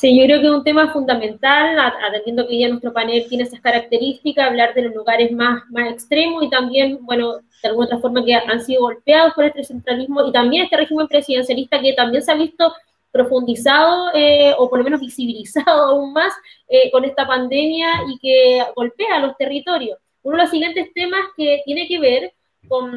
Sí, 0.00 0.18
yo 0.18 0.24
creo 0.24 0.40
que 0.40 0.46
es 0.46 0.52
un 0.52 0.64
tema 0.64 0.90
fundamental, 0.94 1.78
atendiendo 1.78 2.46
que 2.46 2.52
hoy 2.52 2.56
día 2.56 2.68
nuestro 2.70 2.90
panel 2.90 3.26
tiene 3.28 3.44
esas 3.44 3.60
características, 3.60 4.46
hablar 4.46 4.72
de 4.72 4.84
los 4.84 4.94
lugares 4.94 5.30
más, 5.30 5.62
extremos 5.90 6.42
y 6.42 6.48
también, 6.48 7.04
bueno, 7.04 7.40
de 7.62 7.68
alguna 7.68 7.84
otra 7.84 7.98
forma 7.98 8.24
que 8.24 8.32
han 8.32 8.64
sido 8.64 8.80
golpeados 8.80 9.34
por 9.34 9.44
este 9.44 9.62
centralismo 9.62 10.26
y 10.26 10.32
también 10.32 10.64
este 10.64 10.78
régimen 10.78 11.06
presidencialista 11.06 11.82
que 11.82 11.92
también 11.92 12.22
se 12.22 12.32
ha 12.32 12.34
visto 12.34 12.72
profundizado 13.12 14.10
eh, 14.14 14.54
o 14.56 14.70
por 14.70 14.78
lo 14.78 14.84
menos 14.84 15.00
visibilizado 15.06 15.82
aún 15.90 16.14
más 16.14 16.32
eh, 16.66 16.90
con 16.90 17.04
esta 17.04 17.26
pandemia 17.26 17.90
y 18.08 18.18
que 18.20 18.64
golpea 18.74 19.16
a 19.16 19.20
los 19.20 19.36
territorios. 19.36 19.98
Uno 20.22 20.38
de 20.38 20.44
los 20.44 20.50
siguientes 20.50 20.94
temas 20.94 21.26
que 21.36 21.60
tiene 21.66 21.86
que 21.86 21.98
ver 21.98 22.32
con 22.68 22.90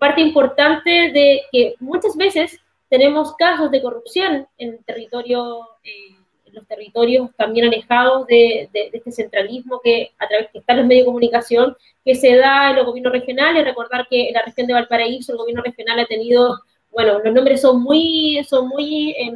parte 0.00 0.22
importante 0.22 0.90
de 1.12 1.42
que 1.52 1.74
muchas 1.80 2.16
veces 2.16 2.58
tenemos 2.88 3.34
casos 3.36 3.70
de 3.70 3.82
corrupción 3.82 4.46
en 4.56 4.82
territorio, 4.84 5.60
eh, 5.84 6.16
los 6.52 6.66
territorios 6.66 7.30
también 7.36 7.66
alejados 7.66 8.26
de, 8.26 8.70
este 8.72 9.12
centralismo 9.12 9.80
que 9.82 10.12
a 10.18 10.26
través 10.26 10.48
que 10.50 10.58
están 10.58 10.78
los 10.78 10.86
medios 10.86 11.02
de 11.04 11.06
comunicación 11.06 11.76
que 12.04 12.14
se 12.14 12.36
da 12.36 12.70
en 12.70 12.76
los 12.76 12.86
gobiernos 12.86 13.12
regionales. 13.12 13.64
Recordar 13.64 14.06
que 14.08 14.28
en 14.28 14.34
la 14.34 14.42
región 14.42 14.66
de 14.66 14.72
Valparaíso 14.72 15.32
el 15.32 15.38
gobierno 15.38 15.62
regional 15.62 15.98
ha 16.00 16.06
tenido, 16.06 16.58
bueno, 16.90 17.18
los 17.18 17.34
nombres 17.34 17.60
son 17.60 17.82
muy, 17.82 18.42
son 18.48 18.68
muy, 18.68 19.10
eh, 19.10 19.32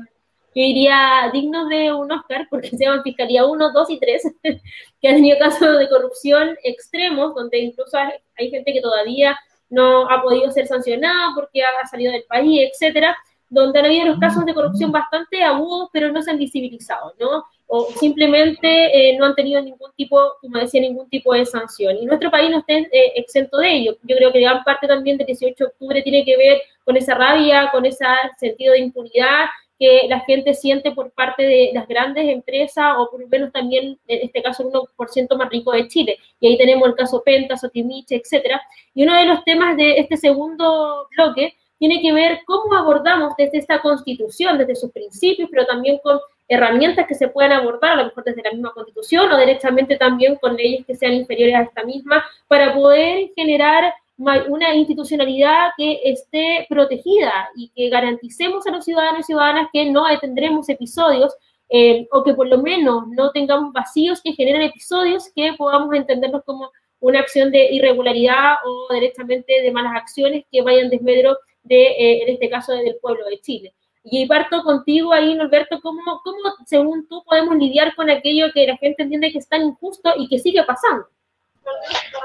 yo 0.54 0.62
diría, 0.62 1.30
dignos 1.32 1.68
de 1.68 1.92
un 1.92 2.10
Oscar, 2.10 2.46
porque 2.50 2.70
se 2.70 2.84
llaman 2.84 3.02
Fiscalía 3.02 3.44
1, 3.44 3.72
2 3.72 3.90
y 3.90 3.98
3, 3.98 4.22
que 5.00 5.08
han 5.08 5.16
tenido 5.16 5.38
casos 5.38 5.78
de 5.78 5.88
corrupción 5.88 6.56
extremos, 6.64 7.34
donde 7.34 7.58
incluso 7.58 7.98
hay 7.98 8.50
gente 8.50 8.72
que 8.72 8.80
todavía 8.80 9.38
no 9.68 10.10
ha 10.10 10.22
podido 10.22 10.50
ser 10.50 10.66
sancionada 10.66 11.30
porque 11.34 11.62
ha 11.62 11.86
salido 11.86 12.12
del 12.12 12.24
país, 12.24 12.70
etcétera 12.70 13.16
donde 13.52 13.78
han 13.78 13.84
habido 13.84 14.06
los 14.06 14.18
casos 14.18 14.46
de 14.46 14.54
corrupción 14.54 14.90
bastante 14.90 15.42
agudos, 15.42 15.90
pero 15.92 16.10
no 16.10 16.22
se 16.22 16.30
han 16.30 16.38
visibilizado, 16.38 17.12
¿no? 17.20 17.44
O 17.66 17.86
simplemente 18.00 18.66
eh, 18.66 19.16
no 19.18 19.26
han 19.26 19.34
tenido 19.34 19.60
ningún 19.60 19.90
tipo, 19.94 20.18
como 20.40 20.58
decía, 20.58 20.80
ningún 20.80 21.08
tipo 21.10 21.34
de 21.34 21.44
sanción. 21.44 21.98
Y 21.98 22.06
nuestro 22.06 22.30
país 22.30 22.50
no 22.50 22.60
está 22.60 22.72
eh, 22.72 23.12
exento 23.14 23.58
de 23.58 23.74
ello. 23.74 23.96
Yo 24.04 24.16
creo 24.16 24.32
que 24.32 24.40
gran 24.40 24.64
parte 24.64 24.86
también 24.86 25.18
del 25.18 25.26
18 25.26 25.54
de 25.56 25.64
octubre 25.68 26.02
tiene 26.02 26.24
que 26.24 26.36
ver 26.36 26.62
con 26.84 26.96
esa 26.96 27.14
rabia, 27.14 27.70
con 27.70 27.84
ese 27.84 28.04
sentido 28.38 28.72
de 28.72 28.80
impunidad 28.80 29.44
que 29.78 30.06
la 30.08 30.20
gente 30.20 30.54
siente 30.54 30.92
por 30.92 31.10
parte 31.10 31.42
de 31.42 31.70
las 31.74 31.86
grandes 31.86 32.28
empresas 32.28 32.94
o 32.96 33.10
por 33.10 33.20
lo 33.20 33.28
menos 33.28 33.52
también, 33.52 33.98
en 34.06 34.22
este 34.22 34.42
caso, 34.42 34.62
el 34.62 34.70
1% 34.70 35.36
más 35.36 35.50
rico 35.50 35.72
de 35.72 35.88
Chile. 35.88 36.16
Y 36.40 36.48
ahí 36.48 36.56
tenemos 36.56 36.88
el 36.88 36.94
caso 36.94 37.22
Penta, 37.22 37.56
Sotimiche, 37.56 38.16
etcétera. 38.16 38.62
Y 38.94 39.02
uno 39.02 39.14
de 39.14 39.26
los 39.26 39.44
temas 39.44 39.76
de 39.76 39.98
este 39.98 40.16
segundo 40.16 41.08
bloque 41.16 41.54
tiene 41.82 42.00
que 42.00 42.12
ver 42.12 42.42
cómo 42.46 42.76
abordamos 42.76 43.32
desde 43.36 43.58
esta 43.58 43.82
constitución, 43.82 44.56
desde 44.56 44.76
sus 44.76 44.92
principios, 44.92 45.48
pero 45.50 45.66
también 45.66 45.98
con 46.00 46.20
herramientas 46.46 47.08
que 47.08 47.16
se 47.16 47.26
puedan 47.26 47.50
abordar, 47.50 47.94
a 47.94 47.96
lo 47.96 48.04
mejor 48.04 48.22
desde 48.22 48.40
la 48.40 48.52
misma 48.52 48.70
constitución 48.70 49.32
o 49.32 49.36
directamente 49.36 49.96
también 49.96 50.36
con 50.36 50.54
leyes 50.54 50.86
que 50.86 50.94
sean 50.94 51.12
inferiores 51.14 51.56
a 51.56 51.62
esta 51.62 51.82
misma, 51.82 52.24
para 52.46 52.72
poder 52.72 53.32
generar 53.34 53.92
una 54.16 54.72
institucionalidad 54.76 55.70
que 55.76 55.98
esté 56.04 56.66
protegida 56.68 57.48
y 57.56 57.68
que 57.70 57.88
garanticemos 57.88 58.64
a 58.68 58.70
los 58.70 58.84
ciudadanos 58.84 59.22
y 59.22 59.24
ciudadanas 59.24 59.68
que 59.72 59.90
no 59.90 60.04
tendremos 60.20 60.68
episodios 60.68 61.34
eh, 61.68 62.06
o 62.12 62.22
que 62.22 62.32
por 62.32 62.46
lo 62.46 62.58
menos 62.58 63.08
no 63.08 63.32
tengamos 63.32 63.72
vacíos 63.72 64.20
que 64.22 64.34
generen 64.34 64.62
episodios 64.62 65.32
que 65.34 65.54
podamos 65.58 65.92
entenderlos 65.96 66.44
como 66.44 66.70
una 67.00 67.18
acción 67.18 67.50
de 67.50 67.72
irregularidad 67.72 68.58
o 68.64 68.94
directamente 68.94 69.60
de 69.60 69.72
malas 69.72 69.96
acciones 69.96 70.44
que 70.52 70.62
vayan 70.62 70.88
desmedro 70.88 71.36
de, 71.62 71.82
eh, 71.82 72.22
en 72.22 72.34
este 72.34 72.48
caso, 72.50 72.72
del 72.72 72.96
pueblo 73.00 73.24
de 73.26 73.40
Chile. 73.40 73.74
Y 74.04 74.26
parto 74.26 74.62
contigo 74.62 75.12
ahí, 75.12 75.34
Norberto, 75.34 75.80
¿cómo, 75.80 76.00
¿cómo, 76.24 76.38
según 76.66 77.06
tú, 77.08 77.22
podemos 77.24 77.56
lidiar 77.56 77.94
con 77.94 78.10
aquello 78.10 78.46
que 78.52 78.66
la 78.66 78.76
gente 78.76 79.04
entiende 79.04 79.30
que 79.30 79.38
es 79.38 79.48
tan 79.48 79.62
injusto 79.62 80.10
y 80.16 80.28
que 80.28 80.38
sigue 80.38 80.62
pasando? 80.64 81.06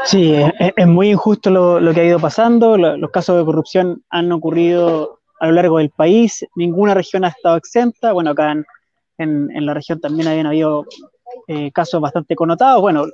Sí, 0.05 0.35
es, 0.75 0.87
muy 0.87 1.11
injusto 1.11 1.51
lo, 1.51 1.93
que 1.93 2.01
ha 2.01 2.05
ido 2.05 2.19
pasando. 2.19 2.77
Los 2.77 3.11
casos 3.11 3.37
de 3.37 3.45
corrupción 3.45 4.03
han 4.09 4.31
ocurrido 4.31 5.19
a 5.39 5.47
lo 5.47 5.53
largo 5.53 5.77
del 5.77 5.91
país. 5.91 6.43
Ninguna 6.55 6.95
región 6.95 7.23
ha 7.23 7.29
estado 7.29 7.57
exenta. 7.57 8.13
Bueno, 8.13 8.31
acá 8.31 8.51
en, 8.51 8.65
en, 9.53 9.65
la 9.65 9.75
región 9.75 9.99
también 9.99 10.27
habían 10.27 10.47
habido 10.47 10.85
eh, 11.47 11.71
casos 11.71 12.01
bastante 12.01 12.35
connotados. 12.35 12.81
Bueno, 12.81 13.05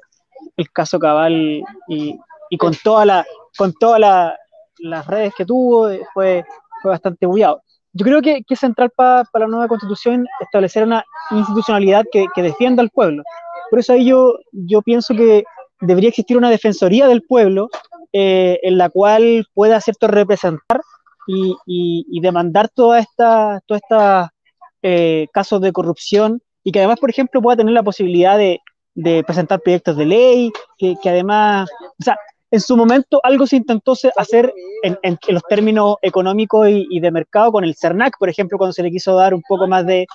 el 0.56 0.72
caso 0.72 1.00
Cabal 1.00 1.63
y, 1.89 2.17
y 2.50 2.57
con 2.57 2.73
toda 2.75 3.06
la, 3.06 3.25
con 3.57 3.73
toda 3.73 4.00
la, 4.00 4.38
las 4.83 5.07
redes 5.07 5.33
que 5.35 5.45
tuvo, 5.45 5.89
eh, 5.89 6.01
fue, 6.13 6.44
fue 6.81 6.91
bastante 6.91 7.25
bullado. 7.25 7.61
Yo 7.94 8.05
creo 8.05 8.21
que, 8.21 8.44
que 8.44 8.53
es 8.53 8.59
central 8.59 8.91
para 8.95 9.25
la 9.33 9.47
nueva 9.47 9.67
constitución 9.67 10.25
establecer 10.39 10.83
una 10.83 11.03
institucionalidad 11.31 12.03
que, 12.11 12.25
que, 12.33 12.41
defienda 12.41 12.81
al 12.81 12.89
pueblo. 12.89 13.23
Por 13.69 13.79
eso 13.79 13.94
ahí 13.94 14.05
yo, 14.05 14.39
yo 14.51 14.81
pienso 14.81 15.16
que 15.16 15.44
debería 15.79 16.09
existir 16.09 16.38
una 16.38 16.49
defensoría 16.49 17.07
del 17.07 17.21
pueblo 17.23 17.69
eh, 18.11 18.59
en 18.63 18.77
la 18.77 18.89
cual 18.89 19.45
pueda 19.53 19.79
cierto 19.79 20.07
representar 20.07 20.81
y, 21.27 21.55
y, 21.65 22.19
demandar 22.19 22.69
toda 22.69 23.00
esta, 23.00 23.61
toda 23.65 23.77
esta 23.77 24.33
eh, 24.81 25.27
casos 25.31 25.61
de 25.61 25.71
corrupción 25.71 26.41
y 26.63 26.71
que 26.71 26.79
además, 26.79 27.00
por 27.00 27.09
ejemplo, 27.09 27.41
pueda 27.41 27.57
tener 27.57 27.73
la 27.73 27.83
posibilidad 27.83 28.38
de, 28.38 28.59
de 28.95 29.23
presentar 29.23 29.61
proyectos 29.61 29.97
de 29.97 30.05
ley, 30.05 30.51
que, 30.77 30.95
que, 31.01 31.09
además, 31.09 31.69
o 32.00 32.03
sea, 32.03 32.17
en 32.53 32.62
su 32.62 32.78
momento 32.78 33.19
algo 33.24 33.47
se 33.47 33.56
intentó 33.56 33.96
hacer 34.16 34.53
en, 34.84 35.18
los 35.28 35.41
términos 35.50 35.96
económicos 36.03 36.68
y, 36.69 37.00
de 37.00 37.09
mercado 37.09 37.52
con 37.52 37.64
el 37.64 37.75
CERNAC, 37.75 38.19
por 38.19 38.30
ejemplo, 38.30 38.59
cuando 38.59 38.74
se 38.74 38.84
le 38.84 38.91
quiso 38.91 39.16
dar 39.16 39.34
un 39.34 39.41
poco 39.41 39.68
más 39.68 39.84
de, 39.88 40.06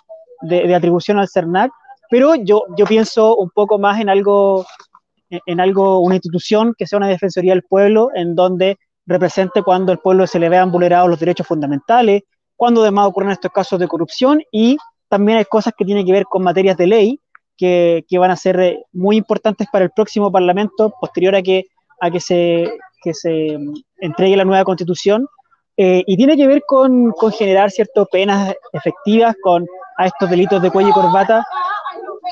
atribución 0.72 1.19
al 1.19 1.28
CERNAC, 1.28 1.72
pero 2.09 2.37
yo, 2.37 2.62
yo 2.77 2.87
pienso 2.87 3.34
un 3.34 3.50
poco 3.50 3.81
más 3.81 4.00
en 4.00 4.09
algo, 4.09 4.65
en 5.31 5.59
algo, 5.59 5.98
una 5.98 6.15
institución 6.15 6.77
que 6.78 6.87
sea 6.87 6.98
una 6.98 7.09
defensoría 7.09 7.54
del 7.54 7.65
pueblo, 7.65 8.10
en 8.15 8.37
donde 8.37 8.78
represente 9.04 9.65
cuando 9.65 9.91
el 9.91 9.98
pueblo 9.98 10.25
se 10.28 10.38
le 10.38 10.48
vean 10.48 10.71
vulnerados 10.71 11.10
los 11.10 11.19
derechos 11.19 11.44
fundamentales, 11.44 12.22
cuando 12.54 12.82
además 12.82 13.09
ocurren 13.09 13.32
estos 13.32 13.50
casos 13.50 13.81
de 13.81 13.88
corrupción 13.88 14.41
y 14.53 14.77
también 15.09 15.38
hay 15.38 15.44
cosas 15.44 15.75
que 15.77 15.84
tienen 15.84 16.06
que 16.06 16.12
ver 16.12 16.25
con 16.25 16.44
materias 16.44 16.77
de 16.77 16.87
ley 16.87 17.21
que, 17.56 18.04
que 18.09 18.19
van 18.19 18.31
a 18.31 18.37
ser 18.37 18.60
eh, 18.60 18.84
muy 18.93 19.16
importantes 19.16 19.66
para 19.72 19.87
el 19.87 19.91
próximo 19.91 20.31
Parlamento 20.31 20.94
posterior 21.00 21.34
a 21.34 21.43
que 21.43 21.65
a 22.00 22.10
que 22.10 22.20
se, 22.20 22.70
que 23.03 23.14
se 23.14 23.59
entregue 23.98 24.36
la 24.36 24.44
nueva 24.44 24.64
constitución 24.64 25.26
eh, 25.76 26.03
y 26.06 26.16
tiene 26.16 26.36
que 26.36 26.47
ver 26.47 26.62
con, 26.66 27.12
con 27.12 27.32
generar 27.32 27.70
ciertas 27.70 28.06
penas 28.10 28.54
efectivas 28.72 29.34
con 29.42 29.66
a 29.97 30.06
estos 30.06 30.31
delitos 30.31 30.62
de 30.62 30.70
cuello 30.70 30.91
y 30.91 30.92
corbata 30.92 31.44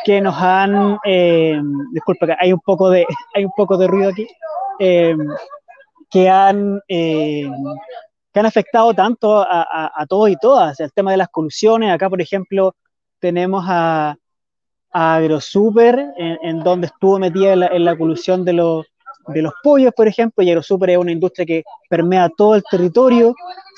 que 0.04 0.21
nos 0.21 0.37
han, 0.41 0.99
eh, 1.04 1.60
disculpa, 1.93 2.37
hay 2.38 2.53
un 2.53 2.60
poco 2.60 2.91
de, 2.91 3.04
hay 3.34 3.44
un 3.44 3.53
poco 3.56 3.77
de 3.77 3.87
ruido 3.87 4.10
aquí, 4.10 4.27
eh, 4.78 5.16
que 6.10 6.28
han, 6.28 6.81
eh, 6.88 7.50
que 8.33 8.41
han 8.41 8.47
afectado 8.47 8.94
tanto 8.94 9.41
a, 9.41 9.93
a, 9.94 10.06
todos 10.06 10.31
y 10.31 10.37
todas. 10.37 10.78
El 10.81 10.93
tema 10.93 11.10
de 11.10 11.16
las 11.16 11.28
colusiones, 11.28 11.93
acá 11.93 12.09
por 12.09 12.21
ejemplo 12.21 12.77
tenemos 13.19 13.65
a, 13.66 14.16
a 14.93 15.15
AgroSuper, 15.16 16.15
en, 16.16 16.38
en, 16.43 16.60
donde 16.60 16.87
estuvo 16.87 17.19
metida 17.19 17.54
en 17.54 17.60
la, 17.60 17.66
en 17.69 17.84
la 17.84 17.97
colusión 17.97 18.44
de 18.44 18.53
los 18.53 18.87
de 19.28 19.42
los 19.42 19.53
pollos, 19.62 19.92
por 19.97 20.09
ejemplo, 20.09 20.42
y 20.42 20.48
Aerosuper 20.48 20.91
es 20.91 20.98
una 20.98 21.12
industria 21.12 21.47
que 21.47 21.64
permea 21.88 22.28
todo 22.37 22.54
el 22.54 22.62
territorio, 22.70 23.34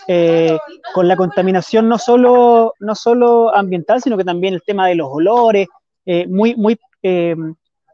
eh, 0.07 0.57
con 0.95 1.09
la 1.09 1.17
contaminación 1.17 1.89
no 1.89 1.99
solo, 1.99 2.73
no 2.81 2.95
solo 2.95 3.55
ambiental, 3.55 4.01
sino 4.03 4.17
que 4.17 4.25
también 4.25 4.55
el 4.55 4.63
tema 4.63 4.87
de 4.87 4.95
los 4.95 5.09
olores, 5.11 5.69
eh, 6.07 6.27
muy, 6.27 6.55
muy 6.57 6.79
eh, 7.03 7.37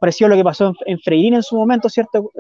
parecido 0.00 0.26
a 0.26 0.31
lo 0.31 0.37
que 0.37 0.44
pasó 0.44 0.66
en, 0.69 0.75
en 0.87 0.98
Freirín 1.00 1.34
en 1.34 1.43
su 1.43 1.56
momento, 1.56 1.88
¿cierto? 1.88 2.31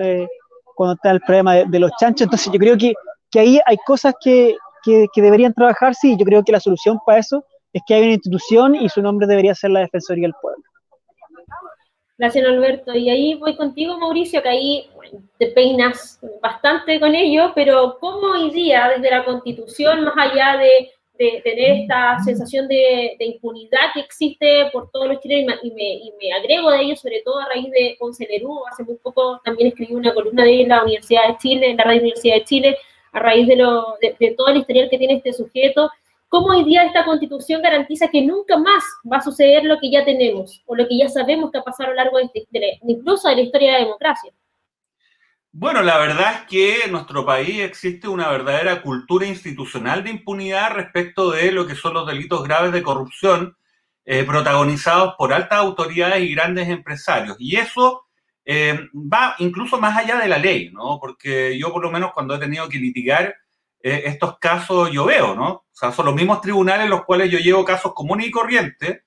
cuando 0.74 0.94
está 0.94 1.12
el 1.12 1.20
problema 1.20 1.54
de, 1.54 1.78
los 1.78 1.90
chanchos. 1.98 2.22
Entonces 2.22 2.52
yo 2.52 2.58
creo 2.58 2.76
que, 2.76 2.94
que 3.30 3.40
ahí 3.40 3.60
hay 3.64 3.76
cosas 3.86 4.14
que, 4.20 4.56
que, 4.84 5.22
deberían 5.22 5.54
trabajar, 5.54 5.94
sí, 5.94 6.16
yo 6.18 6.24
creo 6.24 6.42
que 6.42 6.52
la 6.52 6.60
solución 6.60 6.98
para 7.06 7.18
eso 7.18 7.44
es 7.72 7.82
que 7.86 7.94
hay 7.94 8.02
una 8.02 8.12
institución 8.12 8.74
y 8.74 8.88
su 8.88 9.02
nombre 9.02 9.26
debería 9.26 9.54
ser 9.54 9.70
la 9.70 9.80
Defensoría 9.80 10.22
del 10.22 10.34
Pueblo. 10.40 10.62
Gracias, 12.16 12.46
Alberto. 12.46 12.94
Y 12.94 13.10
ahí 13.10 13.34
voy 13.34 13.56
contigo, 13.56 13.98
Mauricio, 13.98 14.40
que 14.42 14.48
ahí 14.48 14.90
te 15.38 15.48
peinas 15.48 16.20
bastante 16.40 17.00
con 17.00 17.14
ello, 17.14 17.52
pero 17.54 17.98
¿cómo 18.00 18.28
hoy 18.32 18.50
día, 18.50 18.92
desde 18.94 19.10
la 19.10 19.24
Constitución, 19.24 20.04
más 20.04 20.14
allá 20.16 20.56
de, 20.56 20.90
tener 21.16 21.82
esta 21.82 22.18
sensación 22.24 22.66
de, 22.66 23.16
impunidad 23.20 23.92
que 23.94 24.00
existe 24.00 24.68
por 24.72 24.90
todos 24.90 25.08
los 25.08 25.20
chilenos, 25.20 25.58
y 25.62 25.70
me, 25.70 25.94
y 25.94 26.12
me, 26.20 26.32
agrego 26.32 26.70
de 26.70 26.82
ello, 26.82 26.96
sobre 26.96 27.22
todo 27.22 27.38
a 27.38 27.46
raíz 27.46 27.70
de 27.70 27.96
Ponce 27.98 28.28
hace 28.70 28.82
muy 28.84 28.96
poco 28.96 29.40
también 29.44 29.68
escribí 29.68 29.94
una 29.94 30.12
columna 30.12 30.44
de 30.44 30.66
la 30.66 30.82
Universidad 30.82 31.28
de 31.28 31.36
Chile, 31.38 31.70
en 31.70 31.76
la 31.76 31.84
Radio 31.84 32.00
Universidad 32.00 32.36
de 32.36 32.44
Chile, 32.44 32.78
a 33.12 33.20
raíz 33.20 33.46
de, 33.46 33.56
lo, 33.56 33.96
de, 34.00 34.16
de 34.18 34.32
todo 34.32 34.48
el 34.48 34.58
historial 34.58 34.88
que 34.90 34.98
tiene 34.98 35.14
este 35.14 35.32
sujeto, 35.32 35.90
¿Cómo 36.34 36.48
hoy 36.48 36.64
día 36.64 36.82
esta 36.82 37.04
constitución 37.04 37.62
garantiza 37.62 38.08
que 38.08 38.20
nunca 38.20 38.58
más 38.58 38.82
va 39.06 39.18
a 39.18 39.20
suceder 39.20 39.62
lo 39.62 39.78
que 39.78 39.88
ya 39.88 40.04
tenemos 40.04 40.64
o 40.66 40.74
lo 40.74 40.88
que 40.88 40.98
ya 40.98 41.08
sabemos 41.08 41.52
que 41.52 41.58
ha 41.58 41.62
pasado 41.62 41.84
a 41.84 41.90
lo 41.90 41.94
largo 41.94 42.18
de, 42.18 42.24
este, 42.34 42.80
incluso 42.88 43.28
de 43.28 43.36
la 43.36 43.42
historia 43.42 43.68
de 43.68 43.72
la 43.78 43.84
democracia? 43.84 44.32
Bueno, 45.52 45.80
la 45.82 45.96
verdad 45.96 46.32
es 46.32 46.40
que 46.48 46.80
en 46.86 46.90
nuestro 46.90 47.24
país 47.24 47.60
existe 47.60 48.08
una 48.08 48.28
verdadera 48.30 48.82
cultura 48.82 49.24
institucional 49.26 50.02
de 50.02 50.10
impunidad 50.10 50.72
respecto 50.72 51.30
de 51.30 51.52
lo 51.52 51.68
que 51.68 51.76
son 51.76 51.94
los 51.94 52.04
delitos 52.04 52.42
graves 52.42 52.72
de 52.72 52.82
corrupción 52.82 53.56
eh, 54.04 54.24
protagonizados 54.24 55.14
por 55.16 55.32
altas 55.32 55.60
autoridades 55.60 56.20
y 56.20 56.34
grandes 56.34 56.68
empresarios. 56.68 57.36
Y 57.38 57.58
eso 57.58 58.06
eh, 58.44 58.88
va 58.92 59.36
incluso 59.38 59.80
más 59.80 59.96
allá 59.96 60.18
de 60.18 60.26
la 60.26 60.38
ley, 60.38 60.72
¿no? 60.72 60.98
Porque 60.98 61.56
yo 61.56 61.72
por 61.72 61.84
lo 61.84 61.92
menos 61.92 62.10
cuando 62.12 62.34
he 62.34 62.40
tenido 62.40 62.68
que 62.68 62.78
litigar 62.78 63.36
estos 63.84 64.38
casos 64.38 64.90
yo 64.90 65.04
veo, 65.04 65.34
¿no? 65.34 65.48
O 65.50 65.64
sea, 65.70 65.92
son 65.92 66.06
los 66.06 66.14
mismos 66.14 66.40
tribunales 66.40 66.84
en 66.84 66.90
los 66.90 67.04
cuales 67.04 67.30
yo 67.30 67.38
llevo 67.38 67.64
casos 67.64 67.92
comunes 67.92 68.26
y 68.26 68.30
corrientes 68.30 69.02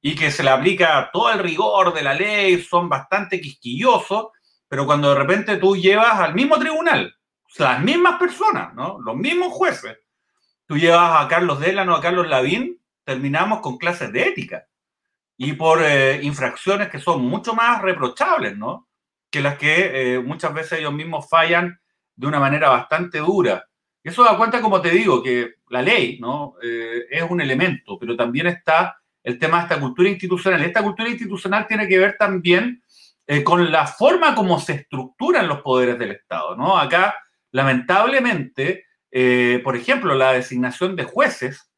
y 0.00 0.14
que 0.14 0.30
se 0.30 0.44
le 0.44 0.50
aplica 0.50 1.10
todo 1.12 1.32
el 1.32 1.40
rigor 1.40 1.92
de 1.92 2.02
la 2.02 2.14
ley, 2.14 2.62
son 2.62 2.88
bastante 2.88 3.40
quisquillosos, 3.40 4.28
pero 4.68 4.86
cuando 4.86 5.10
de 5.10 5.16
repente 5.16 5.56
tú 5.56 5.76
llevas 5.76 6.20
al 6.20 6.34
mismo 6.34 6.58
tribunal, 6.58 7.14
las 7.58 7.82
mismas 7.82 8.18
personas, 8.18 8.72
¿no? 8.74 9.00
Los 9.00 9.16
mismos 9.16 9.52
jueces, 9.52 9.98
tú 10.66 10.78
llevas 10.78 11.24
a 11.24 11.28
Carlos 11.28 11.58
Delano, 11.58 11.96
a 11.96 12.00
Carlos 12.00 12.28
Lavín, 12.28 12.80
terminamos 13.04 13.60
con 13.60 13.78
clases 13.78 14.12
de 14.12 14.28
ética 14.28 14.66
y 15.36 15.54
por 15.54 15.82
eh, 15.82 16.20
infracciones 16.22 16.88
que 16.88 17.00
son 17.00 17.22
mucho 17.22 17.54
más 17.54 17.82
reprochables, 17.82 18.56
¿no? 18.56 18.88
Que 19.30 19.40
las 19.40 19.58
que 19.58 20.14
eh, 20.14 20.18
muchas 20.20 20.54
veces 20.54 20.78
ellos 20.78 20.92
mismos 20.92 21.28
fallan 21.28 21.80
de 22.14 22.26
una 22.26 22.38
manera 22.38 22.68
bastante 22.68 23.18
dura. 23.18 23.66
Eso 24.02 24.24
da 24.24 24.36
cuenta, 24.36 24.60
como 24.60 24.80
te 24.80 24.90
digo, 24.90 25.22
que 25.22 25.54
la 25.68 25.82
ley, 25.82 26.18
¿no? 26.20 26.54
Eh, 26.62 27.06
es 27.10 27.22
un 27.28 27.40
elemento, 27.40 27.98
pero 27.98 28.16
también 28.16 28.46
está 28.46 28.96
el 29.22 29.38
tema 29.38 29.58
de 29.58 29.62
esta 29.64 29.80
cultura 29.80 30.08
institucional. 30.08 30.62
Esta 30.62 30.82
cultura 30.82 31.08
institucional 31.08 31.66
tiene 31.66 31.86
que 31.86 31.98
ver 31.98 32.16
también 32.18 32.82
con 33.44 33.70
la 33.70 33.86
forma 33.86 34.34
como 34.34 34.58
se 34.58 34.72
estructuran 34.72 35.46
los 35.46 35.60
poderes 35.62 35.96
del 36.00 36.10
Estado, 36.10 36.56
¿no? 36.56 36.76
Acá, 36.76 37.14
lamentablemente, 37.52 38.86
por 39.62 39.76
ejemplo, 39.76 40.16
la 40.16 40.32
designación 40.32 40.96
de 40.96 41.04
jueces 41.04 41.70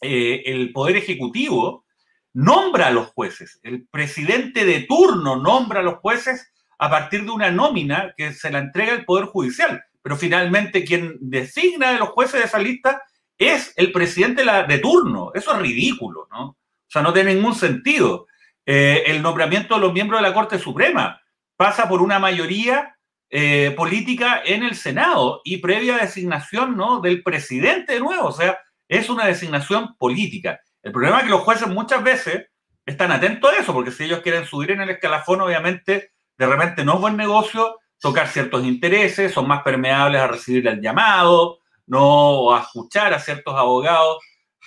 eh, 0.00 0.42
el 0.46 0.72
Poder 0.72 0.96
Ejecutivo 0.96 1.84
nombra 2.32 2.88
a 2.88 2.90
los 2.90 3.08
jueces. 3.08 3.58
El 3.62 3.86
presidente 3.88 4.64
de 4.64 4.80
turno 4.80 5.36
nombra 5.36 5.80
a 5.80 5.82
los 5.82 5.98
jueces 5.98 6.52
a 6.78 6.88
partir 6.88 7.24
de 7.24 7.30
una 7.30 7.50
nómina 7.50 8.14
que 8.16 8.32
se 8.32 8.50
la 8.50 8.60
entrega 8.60 8.92
el 8.92 9.04
Poder 9.04 9.26
Judicial. 9.26 9.82
Pero 10.02 10.16
finalmente 10.16 10.84
quien 10.84 11.16
designa 11.20 11.90
a 11.90 11.98
los 11.98 12.10
jueces 12.10 12.40
de 12.40 12.46
esa 12.46 12.58
lista 12.58 13.02
es 13.36 13.72
el 13.76 13.92
presidente 13.92 14.44
de 14.44 14.78
turno. 14.78 15.30
Eso 15.34 15.52
es 15.54 15.58
ridículo, 15.60 16.28
¿no? 16.30 16.42
O 16.48 16.90
sea, 16.90 17.02
no 17.02 17.12
tiene 17.12 17.34
ningún 17.34 17.54
sentido. 17.54 18.26
Eh, 18.64 19.04
el 19.06 19.22
nombramiento 19.22 19.74
de 19.74 19.80
los 19.80 19.92
miembros 19.92 20.20
de 20.20 20.28
la 20.28 20.34
Corte 20.34 20.58
Suprema 20.58 21.20
pasa 21.56 21.88
por 21.88 22.02
una 22.02 22.18
mayoría 22.18 22.96
eh, 23.30 23.74
política 23.76 24.40
en 24.44 24.62
el 24.62 24.74
Senado 24.74 25.42
y 25.44 25.58
previa 25.58 25.98
designación 25.98 26.76
¿no? 26.76 27.00
del 27.00 27.22
presidente 27.22 27.94
de 27.94 28.00
nuevo. 28.00 28.28
O 28.28 28.32
sea, 28.32 28.58
es 28.88 29.10
una 29.10 29.26
designación 29.26 29.96
política. 29.98 30.60
El 30.82 30.92
problema 30.92 31.18
es 31.18 31.24
que 31.24 31.30
los 31.30 31.42
jueces 31.42 31.68
muchas 31.68 32.02
veces 32.02 32.46
están 32.86 33.12
atentos 33.12 33.52
a 33.52 33.60
eso, 33.60 33.74
porque 33.74 33.90
si 33.90 34.04
ellos 34.04 34.20
quieren 34.20 34.46
subir 34.46 34.70
en 34.70 34.80
el 34.80 34.90
escalafón, 34.90 35.42
obviamente, 35.42 36.12
de 36.38 36.46
repente 36.46 36.84
no 36.84 36.94
es 36.94 37.00
buen 37.00 37.16
negocio 37.16 37.78
tocar 38.00 38.28
ciertos 38.28 38.64
intereses, 38.64 39.32
son 39.32 39.48
más 39.48 39.62
permeables 39.62 40.20
a 40.20 40.28
recibir 40.28 40.66
el 40.68 40.80
llamado, 40.80 41.58
no 41.86 42.54
a 42.54 42.60
escuchar 42.60 43.12
a 43.14 43.20
ciertos 43.20 43.54
abogados 43.54 44.18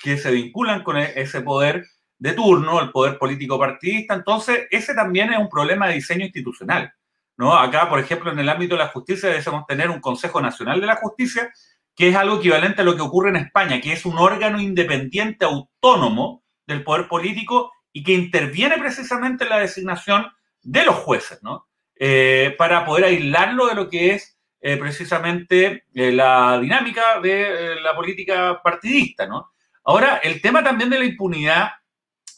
que 0.02 0.18
se 0.18 0.32
vinculan 0.32 0.84
con 0.84 0.98
e-, 0.98 1.14
ese 1.16 1.42
poder 1.42 1.86
de 2.18 2.34
turno, 2.34 2.82
el 2.82 2.92
poder 2.92 3.18
político 3.18 3.58
partidista. 3.58 4.14
Entonces, 4.14 4.68
ese 4.70 4.94
también 4.94 5.32
es 5.34 5.40
un 5.40 5.50
problema 5.50 5.88
de 5.88 5.96
diseño 5.96 6.26
institucional. 6.26 6.94
¿no? 7.38 7.54
Acá, 7.58 7.90
por 7.90 8.00
ejemplo, 8.00 8.32
en 8.32 8.40
el 8.40 8.50
ámbito 8.50 8.76
de 8.76 8.84
la 8.84 8.90
justicia 8.90 9.30
debemos 9.30 9.66
tener 9.66 9.90
un 9.90 10.00
Consejo 10.00 10.42
Nacional 10.42 10.80
de 10.80 10.88
la 10.88 10.98
Justicia 10.98 11.52
que 11.96 12.10
es 12.10 12.16
algo 12.16 12.38
equivalente 12.38 12.82
a 12.82 12.86
lo 12.86 12.96
que 12.96 13.02
ocurre 13.02 13.30
en 13.30 13.36
España, 13.36 13.82
que 13.82 13.94
es 13.94 14.06
un 14.06 14.18
órgano 14.18 14.60
independiente 14.62 15.46
autónomo 15.46 16.44
del 16.66 16.84
poder 16.84 17.08
político 17.08 17.72
y 17.92 18.04
que 18.04 18.14
interviene 18.14 18.78
precisamente 18.78 19.44
en 19.44 19.50
la 19.50 19.60
designación 19.60 20.28
de 20.62 20.86
los 20.86 20.96
jueces, 20.96 21.44
¿no? 21.44 21.68
Eh, 22.04 22.56
para 22.58 22.84
poder 22.84 23.06
aislarlo 23.06 23.68
de 23.68 23.76
lo 23.76 23.88
que 23.88 24.16
es 24.16 24.36
eh, 24.60 24.76
precisamente 24.78 25.84
eh, 25.94 26.12
la 26.12 26.58
dinámica 26.60 27.20
de 27.22 27.80
la 27.80 27.96
política 27.96 28.60
partidista, 28.64 29.28
¿no? 29.28 29.52
Ahora, 29.84 30.18
el 30.24 30.42
tema 30.42 30.64
también 30.64 30.90
de 30.90 30.98
la 30.98 31.06
impunidad 31.06 31.70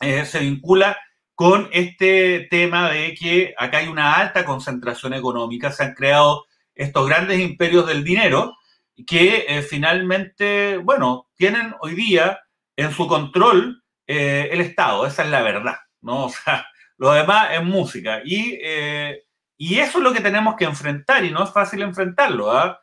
se 0.02 0.40
vincula 0.40 0.98
con 1.34 1.70
este 1.72 2.48
tema 2.52 2.92
de 2.92 3.14
que 3.14 3.56
acá 3.58 3.78
hay 3.78 3.88
una 3.88 4.16
alta 4.16 4.44
concentración 4.44 5.14
económica, 5.14 5.72
se 5.72 5.84
han 5.84 5.94
creado 5.94 6.46
estos 6.76 7.08
grandes 7.08 7.40
imperios 7.40 7.88
del 7.88 8.04
dinero, 8.04 8.58
que 9.08 9.66
finalmente, 9.70 10.76
bueno, 10.78 11.30
tienen 11.36 11.74
hoy 11.80 11.96
día 11.96 12.42
en 12.76 12.92
su 12.92 13.08
control 13.08 13.82
el 14.06 14.60
Estado, 14.60 15.06
esa 15.06 15.24
es 15.24 15.30
la 15.30 15.42
verdad, 15.42 15.78
¿no? 16.02 16.26
O 16.26 16.30
sea, 16.30 16.66
lo 16.98 17.14
demás 17.14 17.52
es 17.54 17.64
música. 17.64 18.22
Y, 18.26 18.60
y 19.70 19.80
eso 19.80 19.98
es 19.98 20.04
lo 20.04 20.14
que 20.14 20.22
tenemos 20.22 20.56
que 20.56 20.66
enfrentar 20.66 21.24
y 21.26 21.32
no 21.32 21.44
es 21.44 21.52
fácil 21.52 21.82
enfrentarlo, 21.82 22.52
¿ah? 22.52 22.82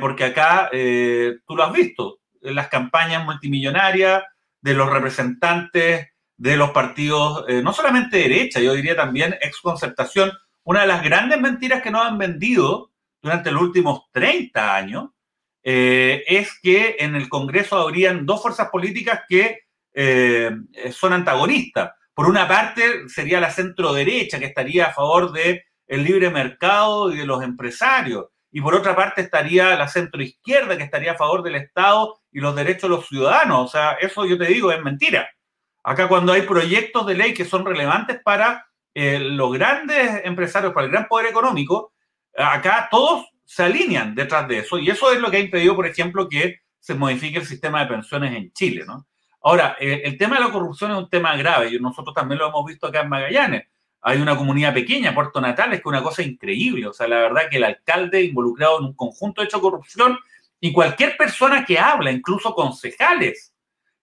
porque 0.00 0.24
acá 0.24 0.70
tú 0.72 1.54
lo 1.54 1.62
has 1.62 1.72
visto, 1.72 2.18
las 2.40 2.68
campañas 2.68 3.24
multimillonarias 3.24 4.24
de 4.60 4.74
los 4.74 4.90
representantes 4.90 6.08
de 6.36 6.56
los 6.56 6.70
partidos, 6.70 7.44
no 7.62 7.72
solamente 7.72 8.18
derecha, 8.18 8.58
yo 8.58 8.74
diría 8.74 8.96
también 8.96 9.36
ex 9.40 9.60
concertación, 9.60 10.32
una 10.64 10.80
de 10.80 10.88
las 10.88 11.02
grandes 11.02 11.40
mentiras 11.40 11.80
que 11.80 11.92
nos 11.92 12.04
han 12.04 12.18
vendido 12.18 12.90
durante 13.22 13.50
los 13.50 13.62
últimos 13.62 14.10
30 14.12 14.74
años 14.74 15.10
eh, 15.62 16.24
es 16.26 16.58
que 16.62 16.96
en 16.98 17.14
el 17.14 17.28
Congreso 17.28 17.76
habrían 17.76 18.24
dos 18.24 18.40
fuerzas 18.40 18.68
políticas 18.70 19.22
que 19.28 19.64
eh, 19.92 20.50
son 20.92 21.12
antagonistas. 21.12 21.92
Por 22.14 22.28
una 22.28 22.46
parte 22.48 23.08
sería 23.08 23.40
la 23.40 23.50
centro 23.50 23.92
derecha 23.92 24.38
que 24.38 24.46
estaría 24.46 24.86
a 24.86 24.92
favor 24.92 25.32
del 25.32 25.62
el 25.88 26.04
libre 26.04 26.30
mercado 26.30 27.10
y 27.12 27.16
de 27.16 27.26
los 27.26 27.42
empresarios. 27.42 28.26
Y 28.50 28.60
por 28.60 28.74
otra 28.74 28.94
parte 28.94 29.22
estaría 29.22 29.76
la 29.76 29.88
centro 29.88 30.22
izquierda 30.22 30.76
que 30.76 30.84
estaría 30.84 31.12
a 31.12 31.16
favor 31.16 31.42
del 31.42 31.56
Estado 31.56 32.20
y 32.30 32.40
los 32.40 32.54
derechos 32.54 32.82
de 32.82 32.96
los 32.96 33.06
ciudadanos. 33.06 33.64
O 33.64 33.68
sea, 33.68 33.92
eso 33.92 34.24
yo 34.26 34.38
te 34.38 34.46
digo 34.46 34.70
es 34.70 34.82
mentira. 34.82 35.28
Acá 35.82 36.08
cuando 36.08 36.32
hay 36.32 36.42
proyectos 36.42 37.06
de 37.06 37.14
ley 37.14 37.34
que 37.34 37.44
son 37.44 37.64
relevantes 37.64 38.20
para 38.22 38.66
eh, 38.94 39.18
los 39.18 39.52
grandes 39.52 40.22
empresarios, 40.24 40.72
para 40.72 40.86
el 40.86 40.92
gran 40.92 41.08
poder 41.08 41.26
económico, 41.26 41.92
acá 42.36 42.88
todos 42.90 43.26
se 43.44 43.62
alinean 43.62 44.14
detrás 44.14 44.46
de 44.46 44.58
eso 44.58 44.78
y 44.78 44.90
eso 44.90 45.10
es 45.10 45.20
lo 45.20 45.30
que 45.30 45.38
ha 45.38 45.40
impedido, 45.40 45.74
por 45.74 45.86
ejemplo, 45.86 46.28
que 46.28 46.60
se 46.78 46.94
modifique 46.94 47.38
el 47.38 47.46
sistema 47.46 47.80
de 47.80 47.86
pensiones 47.86 48.34
en 48.34 48.52
Chile, 48.52 48.84
¿no? 48.86 49.06
Ahora, 49.42 49.76
eh, 49.80 50.02
el 50.04 50.18
tema 50.18 50.36
de 50.36 50.44
la 50.44 50.52
corrupción 50.52 50.90
es 50.90 50.98
un 50.98 51.08
tema 51.08 51.36
grave 51.36 51.68
y 51.68 51.78
nosotros 51.78 52.14
también 52.14 52.38
lo 52.38 52.48
hemos 52.48 52.66
visto 52.66 52.86
acá 52.86 53.00
en 53.00 53.08
Magallanes. 53.08 53.68
Hay 54.00 54.20
una 54.20 54.36
comunidad 54.36 54.74
pequeña, 54.74 55.14
Puerto 55.14 55.40
Natal, 55.40 55.72
es 55.72 55.82
que 55.82 55.88
una 55.88 56.02
cosa 56.02 56.22
increíble. 56.22 56.86
O 56.86 56.92
sea, 56.92 57.08
la 57.08 57.16
verdad 57.16 57.48
que 57.50 57.56
el 57.56 57.64
alcalde 57.64 58.22
involucrado 58.22 58.78
en 58.78 58.86
un 58.86 58.94
conjunto 58.94 59.40
de 59.40 59.46
hechos 59.46 59.60
de 59.60 59.68
corrupción 59.70 60.18
y 60.60 60.72
cualquier 60.72 61.16
persona 61.16 61.64
que 61.64 61.78
habla, 61.78 62.10
incluso 62.10 62.54
concejales, 62.54 63.52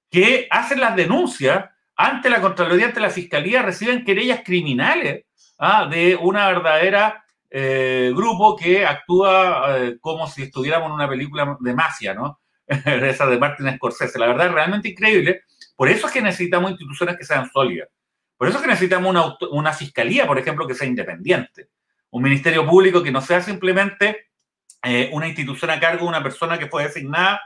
que 0.10 0.48
hacen 0.50 0.80
las 0.80 0.96
denuncias 0.96 1.66
ante 1.96 2.30
la 2.30 2.42
Contraloría, 2.42 2.88
ante 2.88 3.00
la 3.00 3.10
Fiscalía, 3.10 3.62
reciben 3.62 4.04
querellas 4.04 4.42
criminales 4.44 5.26
¿ah? 5.58 5.88
de 5.90 6.16
una 6.16 6.48
verdadera 6.48 7.24
eh, 7.50 8.12
grupo 8.14 8.56
que 8.56 8.86
actúa 8.86 9.78
eh, 9.78 9.98
como 10.02 10.28
si 10.28 10.44
estuviéramos 10.44 10.88
en 10.88 10.94
una 10.94 11.08
película 11.08 11.58
de 11.60 11.74
mafia, 11.74 12.14
¿no? 12.14 12.40
Esa 12.68 13.28
de 13.28 13.38
Martin 13.38 13.74
Scorsese. 13.76 14.20
La 14.20 14.28
verdad 14.28 14.48
es 14.48 14.54
realmente 14.54 14.90
increíble. 14.90 15.44
Por 15.76 15.88
eso 15.88 16.08
es 16.08 16.14
que 16.14 16.22
necesitamos 16.22 16.72
instituciones 16.72 17.18
que 17.18 17.26
sean 17.26 17.50
sólidas. 17.50 17.90
Por 18.38 18.48
eso 18.48 18.58
es 18.58 18.64
que 18.64 18.70
necesitamos 18.70 19.10
una, 19.10 19.36
una 19.52 19.74
fiscalía, 19.74 20.28
por 20.28 20.38
ejemplo, 20.38 20.68
que 20.68 20.76
sea 20.76 20.88
independiente. 20.88 21.70
Un 22.10 22.24
ministerio 22.24 22.66
público 22.66 23.04
que 23.04 23.12
no 23.12 23.22
sea 23.22 23.42
simplemente 23.42 24.30
eh, 24.84 25.10
una 25.14 25.28
institución 25.28 25.72
a 25.72 25.80
cargo 25.80 26.04
de 26.04 26.10
una 26.10 26.24
persona 26.24 26.58
que 26.58 26.68
fue 26.68 26.84
designada 26.84 27.42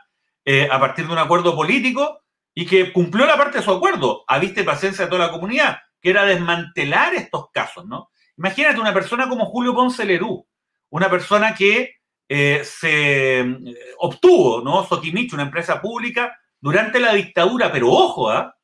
a 0.71 0.79
partir 0.79 1.05
de 1.05 1.11
un 1.11 1.19
acuerdo 1.19 1.55
político 1.55 2.21
y 2.55 2.65
que 2.65 2.91
cumplió 2.91 3.25
la 3.25 3.37
parte 3.37 3.59
de 3.59 3.63
su 3.63 3.71
acuerdo, 3.71 4.23
a 4.27 4.39
vista 4.39 4.63
paciencia 4.65 5.05
de 5.05 5.11
toda 5.11 5.27
la 5.27 5.31
comunidad, 5.31 5.77
que 6.01 6.09
era 6.09 6.25
desmantelar 6.25 7.13
estos 7.13 7.51
casos, 7.51 7.85
¿no? 7.85 8.09
Imagínate 8.37 8.79
una 8.79 8.93
persona 8.93 9.29
como 9.29 9.45
Julio 9.45 9.73
Ponce 9.73 10.05
Lerú, 10.05 10.47
una 10.89 11.09
persona 11.09 11.53
que 11.53 11.95
eh, 12.27 12.61
se 12.63 13.39
eh, 13.39 13.57
obtuvo, 13.99 14.61
¿no? 14.61 14.85
Sotimicho, 14.85 15.35
una 15.35 15.43
empresa 15.43 15.81
pública, 15.81 16.37
durante 16.59 16.99
la 16.99 17.13
dictadura, 17.13 17.71
pero 17.71 17.89
ojo, 17.91 18.29
¿ah? 18.29 18.55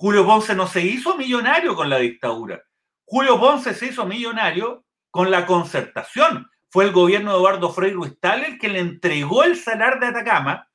Julio 0.00 0.24
Ponce 0.24 0.54
no 0.54 0.66
se 0.66 0.80
hizo 0.80 1.14
millonario 1.18 1.76
con 1.76 1.90
la 1.90 1.98
dictadura. 1.98 2.62
Julio 3.04 3.38
Ponce 3.38 3.74
se 3.74 3.84
hizo 3.84 4.06
millonario 4.06 4.86
con 5.10 5.30
la 5.30 5.44
concertación. 5.44 6.48
Fue 6.70 6.86
el 6.86 6.92
gobierno 6.92 7.32
de 7.32 7.36
Eduardo 7.36 7.70
Frei 7.70 7.92
Ruiz 7.92 8.16
el 8.22 8.58
que 8.58 8.70
le 8.70 8.78
entregó 8.78 9.44
el 9.44 9.56
salar 9.56 10.00
de 10.00 10.06
Atacama, 10.06 10.66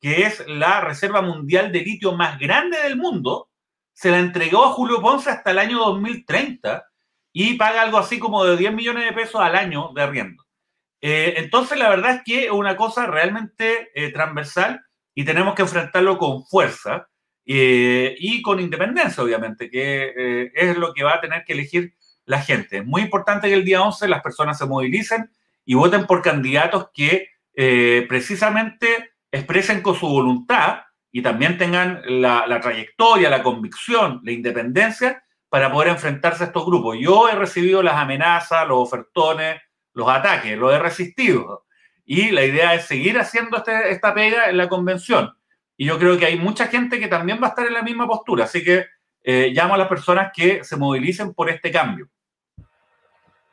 que 0.00 0.22
es 0.22 0.46
la 0.46 0.80
reserva 0.80 1.22
mundial 1.22 1.72
de 1.72 1.80
litio 1.80 2.12
más 2.12 2.38
grande 2.38 2.80
del 2.80 2.96
mundo, 2.96 3.50
se 3.94 4.12
la 4.12 4.20
entregó 4.20 4.64
a 4.64 4.70
Julio 4.70 5.02
Ponce 5.02 5.28
hasta 5.28 5.50
el 5.50 5.58
año 5.58 5.80
2030 5.80 6.86
y 7.32 7.54
paga 7.54 7.82
algo 7.82 7.98
así 7.98 8.20
como 8.20 8.44
de 8.44 8.56
10 8.56 8.74
millones 8.74 9.06
de 9.06 9.12
pesos 9.12 9.40
al 9.40 9.56
año 9.56 9.90
de 9.92 10.02
arriendo. 10.02 10.44
Eh, 11.00 11.34
entonces, 11.38 11.80
la 11.80 11.88
verdad 11.88 12.12
es 12.12 12.22
que 12.24 12.44
es 12.44 12.52
una 12.52 12.76
cosa 12.76 13.06
realmente 13.06 13.90
eh, 13.92 14.12
transversal 14.12 14.80
y 15.16 15.24
tenemos 15.24 15.56
que 15.56 15.62
enfrentarlo 15.62 16.16
con 16.16 16.46
fuerza. 16.46 17.08
Y 17.50 18.42
con 18.42 18.60
independencia, 18.60 19.22
obviamente, 19.22 19.70
que 19.70 20.50
es 20.54 20.76
lo 20.76 20.92
que 20.92 21.02
va 21.02 21.14
a 21.14 21.20
tener 21.20 21.44
que 21.44 21.54
elegir 21.54 21.94
la 22.26 22.42
gente. 22.42 22.78
Es 22.78 22.84
muy 22.84 23.02
importante 23.02 23.48
que 23.48 23.54
el 23.54 23.64
día 23.64 23.82
11 23.82 24.06
las 24.06 24.22
personas 24.22 24.58
se 24.58 24.66
movilicen 24.66 25.30
y 25.64 25.74
voten 25.74 26.06
por 26.06 26.20
candidatos 26.20 26.90
que 26.92 27.28
precisamente 28.06 29.12
expresen 29.32 29.80
con 29.80 29.94
su 29.94 30.06
voluntad 30.06 30.80
y 31.10 31.22
también 31.22 31.56
tengan 31.56 32.02
la, 32.06 32.46
la, 32.46 32.60
trayectoria, 32.60 33.30
la 33.30 33.42
convicción, 33.42 34.20
la 34.24 34.32
independencia 34.32 35.24
para 35.48 35.72
poder 35.72 35.88
enfrentarse 35.88 36.44
a 36.44 36.46
estos 36.48 36.66
grupos. 36.66 36.98
Yo 37.00 37.28
he 37.28 37.34
recibido 37.34 37.82
las 37.82 37.94
amenazas, 37.94 38.68
los 38.68 38.78
ofertones, 38.78 39.60
los 39.94 40.08
ataques, 40.08 40.56
lo 40.56 40.72
he 40.72 40.78
resistido. 40.78 41.66
Y 42.04 42.30
la 42.30 42.44
idea 42.44 42.74
es 42.74 42.84
seguir 42.84 43.18
haciendo 43.18 43.58
este, 43.58 43.90
esta 43.90 44.14
pega 44.14 44.50
en 44.50 44.56
la 44.56 44.68
convención. 44.68 45.34
Y 45.80 45.86
yo 45.86 45.98
creo 45.98 46.18
que 46.18 46.26
hay 46.26 46.36
mucha 46.36 46.66
gente 46.66 46.98
que 46.98 47.06
también 47.06 47.38
va 47.40 47.46
a 47.46 47.50
estar 47.50 47.66
en 47.66 47.72
la 47.72 47.82
misma 47.82 48.06
postura. 48.06 48.44
Así 48.44 48.64
que 48.64 48.84
eh, 49.22 49.50
llamo 49.54 49.74
a 49.74 49.78
las 49.78 49.88
personas 49.88 50.32
que 50.34 50.64
se 50.64 50.76
movilicen 50.76 51.32
por 51.32 51.48
este 51.48 51.70
cambio. 51.70 52.08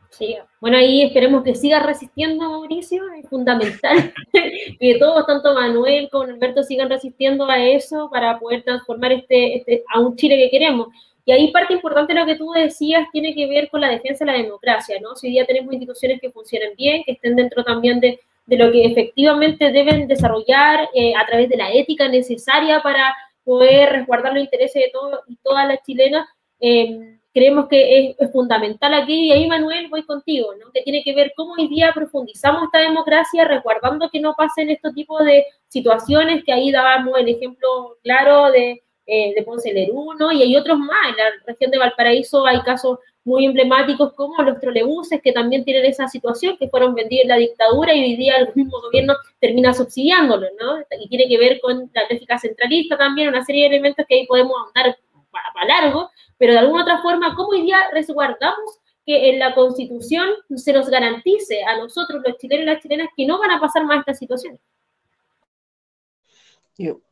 Sí, 0.10 0.36
bueno, 0.60 0.78
ahí 0.78 1.04
esperemos 1.04 1.44
que 1.44 1.54
siga 1.54 1.82
resistiendo, 1.82 2.50
Mauricio, 2.50 3.04
es 3.22 3.30
fundamental 3.30 4.14
que 4.80 4.98
todos, 4.98 5.28
tanto 5.28 5.54
Manuel 5.54 6.08
como 6.10 6.24
Alberto, 6.24 6.64
sigan 6.64 6.90
resistiendo 6.90 7.48
a 7.48 7.62
eso 7.62 8.10
para 8.10 8.40
poder 8.40 8.64
transformar 8.64 9.12
este, 9.12 9.58
este, 9.58 9.84
a 9.94 10.00
un 10.00 10.16
Chile 10.16 10.38
que 10.38 10.50
queremos. 10.50 10.88
Y 11.26 11.32
ahí 11.32 11.52
parte 11.52 11.74
importante 11.74 12.14
de 12.14 12.20
lo 12.22 12.26
que 12.26 12.38
tú 12.38 12.52
decías 12.54 13.08
tiene 13.12 13.36
que 13.36 13.46
ver 13.48 13.70
con 13.70 13.82
la 13.82 13.90
defensa 13.90 14.26
de 14.26 14.32
la 14.32 14.38
democracia, 14.38 14.98
¿no? 15.02 15.16
Si 15.16 15.28
hoy 15.28 15.34
día 15.34 15.46
tenemos 15.46 15.74
instituciones 15.74 16.22
que 16.22 16.32
funcionen 16.32 16.76
bien, 16.78 17.04
que 17.04 17.12
estén 17.12 17.36
dentro 17.36 17.64
también 17.64 18.00
de, 18.00 18.20
de 18.46 18.58
lo 18.58 18.72
que 18.72 18.86
efectivamente 18.86 19.72
deben 19.72 20.08
desarrollar 20.08 20.90
eh, 20.94 21.14
a 21.16 21.26
través 21.26 21.50
de 21.50 21.58
la 21.58 21.72
ética 21.72 22.08
necesaria 22.08 22.82
para 22.82 23.16
poder 23.44 23.92
resguardar 23.92 24.34
los 24.34 24.44
intereses 24.44 24.84
de 24.84 24.90
todos 24.92 25.20
y 25.28 25.38
todas 25.38 25.68
las 25.68 25.82
chilenas, 25.84 26.28
eh, 26.60 27.18
creemos 27.34 27.68
que 27.68 28.16
es, 28.18 28.32
fundamental 28.32 28.94
aquí, 28.94 29.28
y 29.28 29.32
ahí 29.32 29.48
Manuel, 29.48 29.90
voy 29.90 30.04
contigo, 30.04 30.54
¿no? 30.60 30.72
que 30.72 30.82
tiene 30.82 31.04
que 31.04 31.14
ver 31.14 31.34
cómo 31.36 31.54
hoy 31.54 31.68
día 31.68 31.92
profundizamos 31.94 32.64
esta 32.64 32.80
democracia, 32.80 33.46
resguardando 33.46 34.10
que 34.10 34.22
no 34.22 34.36
pasen 34.36 34.70
estos 34.70 34.94
tipos 34.94 35.24
de 35.26 35.46
situaciones, 35.68 36.44
que 36.44 36.54
ahí 36.54 36.72
dábamos 36.72 37.20
el 37.20 37.28
ejemplo 37.28 37.98
claro 38.04 38.52
de, 38.52 38.84
eh, 39.06 39.34
de 39.36 39.44
Ponce 39.44 39.74
Leruno, 39.74 40.32
y 40.32 40.44
hay 40.44 40.56
otros 40.56 40.80
más, 40.80 41.10
en 41.10 41.18
la 41.18 41.26
región 41.46 41.72
de 41.72 41.78
Valparaíso 41.78 42.46
hay 42.46 42.62
casos 42.62 43.00
muy 43.26 43.46
emblemáticos 43.46 44.14
como 44.14 44.42
los 44.44 44.60
trolebuses, 44.60 45.20
que 45.22 45.32
también 45.32 45.66
tienen 45.66 45.84
esa 45.86 46.08
situación, 46.08 46.58
que 46.58 46.70
fueron 46.70 46.94
vendidos 46.94 47.24
en 47.24 47.30
la 47.30 47.38
dictadura 47.38 47.94
y 47.94 48.04
hoy 48.04 48.16
día 48.16 48.36
el 48.36 48.54
mismo 48.54 48.80
gobierno 48.80 49.16
termina 49.40 49.74
subsidiándolos, 49.74 50.52
¿no? 50.60 50.78
Y 51.02 51.10
tiene 51.10 51.28
que 51.28 51.38
ver 51.40 51.60
con 51.60 51.90
la 51.94 52.04
lógica 52.10 52.38
centralista 52.38 52.98
también, 52.98 53.30
una 53.30 53.44
serie 53.44 53.64
de 53.64 53.76
elementos 53.76 54.06
que 54.08 54.16
ahí 54.16 54.28
podemos 54.28 54.56
andar 54.68 54.96
para 55.32 55.68
largo, 55.68 56.12
pero 56.38 56.54
de 56.54 56.60
alguna 56.60 56.84
otra 56.84 57.02
forma, 57.02 57.36
¿cómo 57.36 57.50
hoy 57.50 57.64
día 57.64 57.80
resguardamos 57.92 58.80
que 59.06 59.30
en 59.30 59.40
la 59.40 59.56
Constitución 59.56 60.30
se 60.56 60.72
nos 60.72 60.88
garantice 60.88 61.64
a 61.64 61.78
nosotros, 61.78 62.22
los 62.26 62.38
chilenos 62.38 62.64
y 62.64 62.66
las 62.68 62.82
chilenas, 62.82 63.10
que 63.18 63.26
no 63.26 63.40
van 63.40 63.52
a 63.52 63.60
pasar 63.60 63.86
más 63.86 64.00
esta 64.00 64.14
situación? 64.14 64.60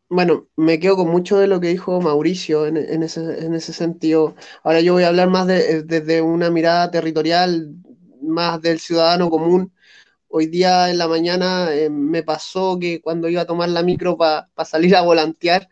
Bueno, 0.10 0.48
me 0.56 0.80
quedo 0.80 0.98
con 0.98 1.10
mucho 1.10 1.40
de 1.40 1.48
lo 1.48 1.60
que 1.60 1.70
dijo 1.70 2.00
Mauricio 2.00 2.68
en, 2.68 2.78
ese, 3.04 3.74
sentido. 3.74 4.36
Ahora 4.64 4.80
yo 4.82 4.94
voy 4.94 5.04
a 5.04 5.08
hablar 5.08 5.30
más 5.30 5.48
desde 5.48 6.22
una 6.22 6.52
mirada 6.52 6.92
territorial, 6.92 7.74
más 8.22 8.62
del 8.62 8.80
ciudadano 8.80 9.30
común. 9.30 9.74
Hoy 10.30 10.48
día 10.48 10.90
en 10.92 11.00
la 11.00 11.08
mañana 11.08 11.74
eh, 11.74 11.90
me 11.90 12.24
pasó 12.24 12.80
que 12.80 13.02
cuando 13.02 13.30
iba 13.30 13.42
a 13.44 13.48
tomar 13.48 13.70
la 13.70 13.84
micro 13.84 14.18
para 14.18 14.50
salir 14.66 14.96
a 14.96 15.04
volantear, 15.04 15.70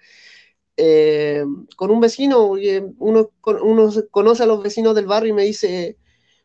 eh, 0.78 1.46
con 1.78 1.92
un 1.92 2.02
vecino, 2.02 2.48
uno, 3.00 3.32
uno 3.44 3.92
conoce 4.12 4.44
a 4.44 4.46
los 4.48 4.64
vecinos 4.64 4.96
del 4.96 5.08
barrio 5.08 5.32
y 5.32 5.34
me 5.36 5.44
dice, 5.44 5.98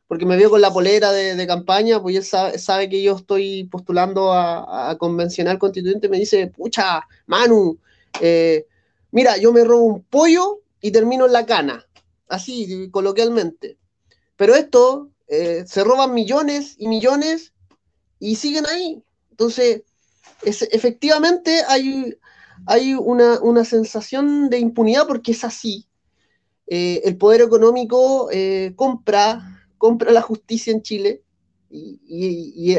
porque 0.08 0.26
me 0.26 0.36
veo 0.36 0.50
con 0.50 0.60
la 0.60 0.72
polera 0.72 1.10
de, 1.12 1.46
campaña, 1.46 2.00
pues 2.00 2.16
él 2.16 2.58
sabe, 2.58 2.88
que 2.88 3.02
yo 3.02 3.16
estoy 3.16 3.64
postulando 3.64 4.32
a, 4.32 4.96
convencional 4.98 5.58
constituyente, 5.58 6.08
me 6.08 6.18
dice, 6.18 6.46
pucha, 6.46 7.02
Manu, 7.26 7.78
eh, 8.20 8.66
mira, 9.10 9.36
yo 9.36 9.52
me 9.52 9.64
robo 9.64 9.84
un 9.84 10.02
pollo 10.04 10.60
y 10.80 10.92
termino 10.92 11.26
en 11.26 11.32
la 11.32 11.44
cana, 11.44 11.84
así 12.28 12.88
coloquialmente. 12.90 13.78
Pero 14.36 14.54
esto, 14.54 15.10
eh, 15.26 15.64
se 15.66 15.82
roban 15.82 16.14
millones 16.14 16.76
y 16.78 16.86
millones 16.86 17.52
y 18.20 18.36
siguen 18.36 18.66
ahí. 18.66 19.02
Entonces, 19.30 19.82
es, 20.42 20.62
efectivamente 20.70 21.62
hay, 21.66 22.16
hay 22.66 22.94
una, 22.94 23.64
sensación 23.64 24.50
de 24.50 24.60
impunidad 24.60 25.08
porque 25.08 25.32
es 25.32 25.42
así. 25.42 25.86
Eh, 26.68 27.02
el 27.04 27.16
poder 27.16 27.42
económico 27.42 28.28
compra, 28.76 29.55
compra 29.78 30.12
la 30.12 30.23
justicia 30.23 30.73
en 30.73 30.83
Chile. 30.83 31.23
Y, 31.68 32.78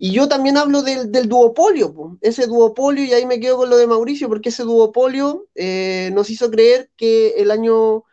yo 0.00 0.28
también 0.28 0.56
hablo 0.56 0.82
del, 0.82 1.28
duopolio, 1.28 2.18
ese 2.20 2.46
duopolio, 2.46 3.04
y 3.04 3.12
ahí 3.12 3.26
me 3.26 3.38
quedo 3.38 3.58
con 3.58 3.70
lo 3.70 3.76
de 3.76 3.86
Mauricio, 3.86 4.28
porque 4.28 4.48
ese 4.48 4.64
duopolio 4.64 5.46
eh, 5.54 6.10
nos 6.12 6.30
hizo 6.30 6.50
creer 6.50 6.90
que 6.96 7.34
el 7.36 7.50
año 7.50 8.04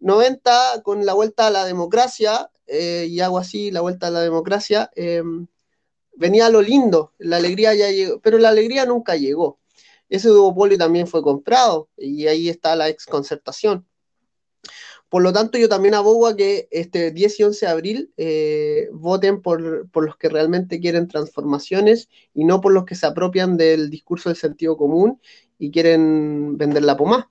90, 0.00 0.82
con 0.82 1.04
la 1.04 1.14
vuelta 1.14 1.48
a 1.48 1.50
la 1.50 1.64
democracia, 1.64 2.50
y 2.68 3.20
hago 3.20 3.38
así, 3.38 3.70
la 3.70 3.80
vuelta 3.80 4.08
a 4.08 4.10
la 4.10 4.20
democracia, 4.20 4.90
venía 6.18 6.50
lo 6.50 6.60
lindo, 6.60 7.14
la 7.18 7.36
alegría 7.36 7.74
ya 7.74 7.90
llegó, 7.90 8.20
pero 8.20 8.38
la 8.38 8.50
alegría 8.50 8.84
nunca 8.84 9.16
llegó. 9.16 9.58
Ese 10.08 10.28
duopolio 10.28 10.76
también 10.76 11.06
fue 11.06 11.22
comprado 11.22 11.88
y 11.96 12.26
ahí 12.26 12.48
está 12.48 12.74
la 12.76 12.88
exconcertación. 12.88 13.86
Por 15.08 15.22
lo 15.22 15.32
tanto, 15.32 15.56
yo 15.56 15.68
también 15.68 15.94
abogo 15.94 16.26
a 16.26 16.36
que 16.36 16.68
este 16.70 17.10
10 17.12 17.40
y 17.40 17.42
11 17.44 17.66
de 17.66 17.72
abril 17.72 18.12
eh, 18.18 18.88
voten 18.92 19.40
por, 19.40 19.60
los 19.60 20.16
que 20.18 20.28
realmente 20.28 20.80
quieren 20.80 21.08
transformaciones 21.08 22.08
y 22.34 22.44
no 22.44 22.60
por 22.60 22.72
los 22.72 22.84
que 22.84 22.94
se 22.94 23.06
apropian 23.06 23.56
del 23.56 23.88
discurso 23.88 24.28
del 24.28 24.36
sentido 24.36 24.76
común 24.76 25.20
y 25.58 25.70
quieren 25.70 26.58
vender 26.58 26.82
la 26.84 26.96
pomada. 26.96 27.30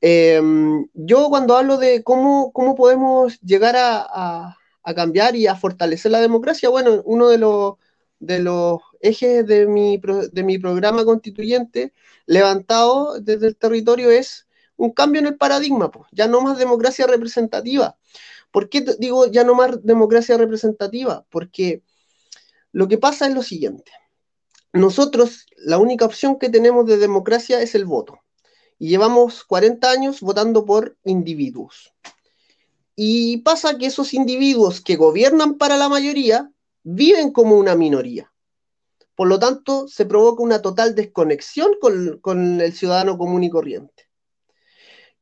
Em, 0.00 0.86
yo 0.94 1.28
cuando 1.28 1.56
hablo 1.56 1.76
de 1.78 2.02
cómo, 2.02 2.52
cómo 2.52 2.74
podemos 2.74 3.40
llegar 3.40 3.74
a, 3.78 4.56
cambiar 4.94 5.34
y 5.36 5.46
a 5.46 5.56
fortalecer 5.56 6.12
la 6.12 6.20
democracia, 6.20 6.68
bueno, 6.68 7.02
uno 7.06 7.28
de 7.28 7.38
los, 7.38 7.74
de 8.18 8.38
los 8.40 8.80
ejes 9.00 9.46
de 9.46 9.66
mi, 9.66 9.98
de 10.32 10.42
mi 10.42 10.58
programa 10.58 11.04
constituyente 11.04 11.92
levantado 12.26 13.20
desde 13.20 13.48
el 13.48 13.56
territorio 13.56 14.10
es 14.10 14.46
un 14.76 14.90
cambio 14.92 15.20
en 15.20 15.26
el 15.26 15.36
paradigma, 15.36 15.90
pues, 15.90 16.08
ya 16.12 16.26
no 16.26 16.40
más 16.40 16.58
democracia 16.58 17.06
representativa. 17.06 17.96
¿Por 18.50 18.68
qué 18.68 18.84
digo 18.98 19.26
ya 19.26 19.44
no 19.44 19.54
más 19.54 19.84
democracia 19.84 20.36
representativa? 20.36 21.24
Porque 21.30 21.82
lo 22.72 22.88
que 22.88 22.98
pasa 22.98 23.26
es 23.26 23.34
lo 23.34 23.42
siguiente. 23.42 23.90
Nosotros, 24.72 25.46
la 25.56 25.78
única 25.78 26.04
opción 26.04 26.38
que 26.38 26.48
tenemos 26.48 26.86
de 26.86 26.98
democracia 26.98 27.60
es 27.60 27.74
el 27.74 27.84
voto. 27.84 28.18
Y 28.78 28.88
llevamos 28.88 29.44
40 29.44 29.88
años 29.90 30.20
votando 30.20 30.64
por 30.64 30.96
individuos. 31.04 31.94
Y 32.96 33.38
pasa 33.38 33.78
que 33.78 33.86
esos 33.86 34.14
individuos 34.14 34.80
que 34.80 34.96
gobiernan 34.96 35.58
para 35.58 35.76
la 35.76 35.88
mayoría 35.88 36.50
viven 36.82 37.32
como 37.32 37.56
una 37.56 37.74
minoría. 37.74 38.32
Por 39.14 39.28
lo 39.28 39.38
tanto, 39.38 39.86
se 39.88 40.06
provoca 40.06 40.42
una 40.42 40.60
total 40.60 40.94
desconexión 40.94 41.72
con, 41.80 42.60
el 42.60 42.72
ciudadano 42.72 43.16
común 43.16 43.44
y 43.44 43.50
corriente. 43.50 44.08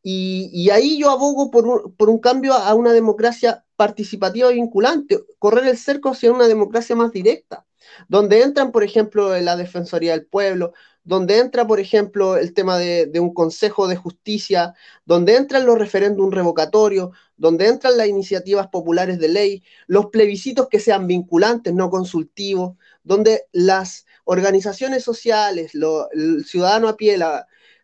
Y, 0.02 0.68
ahí 0.70 0.98
yo 0.98 1.10
abogo 1.10 1.50
por 1.50 2.08
un, 2.08 2.18
cambio 2.18 2.54
a 2.54 2.74
una 2.74 2.92
democracia 2.92 3.64
participativa 3.76 4.50
y 4.50 4.56
vinculante, 4.56 5.20
correr 5.38 5.68
el 5.68 5.78
cerco 5.78 6.10
hacia 6.10 6.32
una 6.32 6.48
democracia 6.48 6.96
más 6.96 7.12
directa, 7.12 7.64
donde 8.08 8.42
entran, 8.42 8.72
por 8.72 8.82
ejemplo, 8.82 9.38
la 9.40 9.56
Defensoría 9.56 10.12
del 10.12 10.26
Pueblo, 10.26 10.72
donde 11.04 11.38
entra, 11.38 11.66
por 11.66 11.80
ejemplo, 11.80 12.36
el 12.36 12.52
tema 12.54 12.78
de, 12.78 13.06
de, 13.06 13.20
un 13.20 13.32
Consejo 13.34 13.88
de 13.88 13.96
Justicia, 13.96 14.74
donde 15.04 15.36
entran 15.36 15.66
los 15.66 15.78
referéndums 15.78 16.34
revocatorios, 16.34 17.10
donde 17.36 17.68
entran 17.68 17.96
las 17.96 18.08
iniciativas 18.08 18.68
populares 18.68 19.18
de 19.18 19.28
ley, 19.28 19.62
los 19.86 20.06
plebiscitos 20.06 20.68
que 20.68 20.80
sean 20.80 21.06
vinculantes, 21.06 21.74
no 21.74 21.90
consultivos, 21.90 22.76
donde 23.04 23.46
las 23.52 24.06
organizaciones 24.24 25.04
sociales, 25.04 25.72
el 25.74 26.44
ciudadano 26.44 26.88
a 26.88 26.96
pie, 26.96 27.18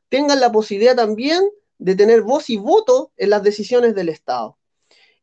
tengan 0.08 0.40
la 0.40 0.52
posibilidad 0.52 0.96
también 0.96 1.42
de 1.78 1.94
tener 1.94 2.22
voz 2.22 2.50
y 2.50 2.56
voto 2.56 3.12
en 3.16 3.30
las 3.30 3.42
decisiones 3.42 3.94
del 3.94 4.08
Estado. 4.08 4.58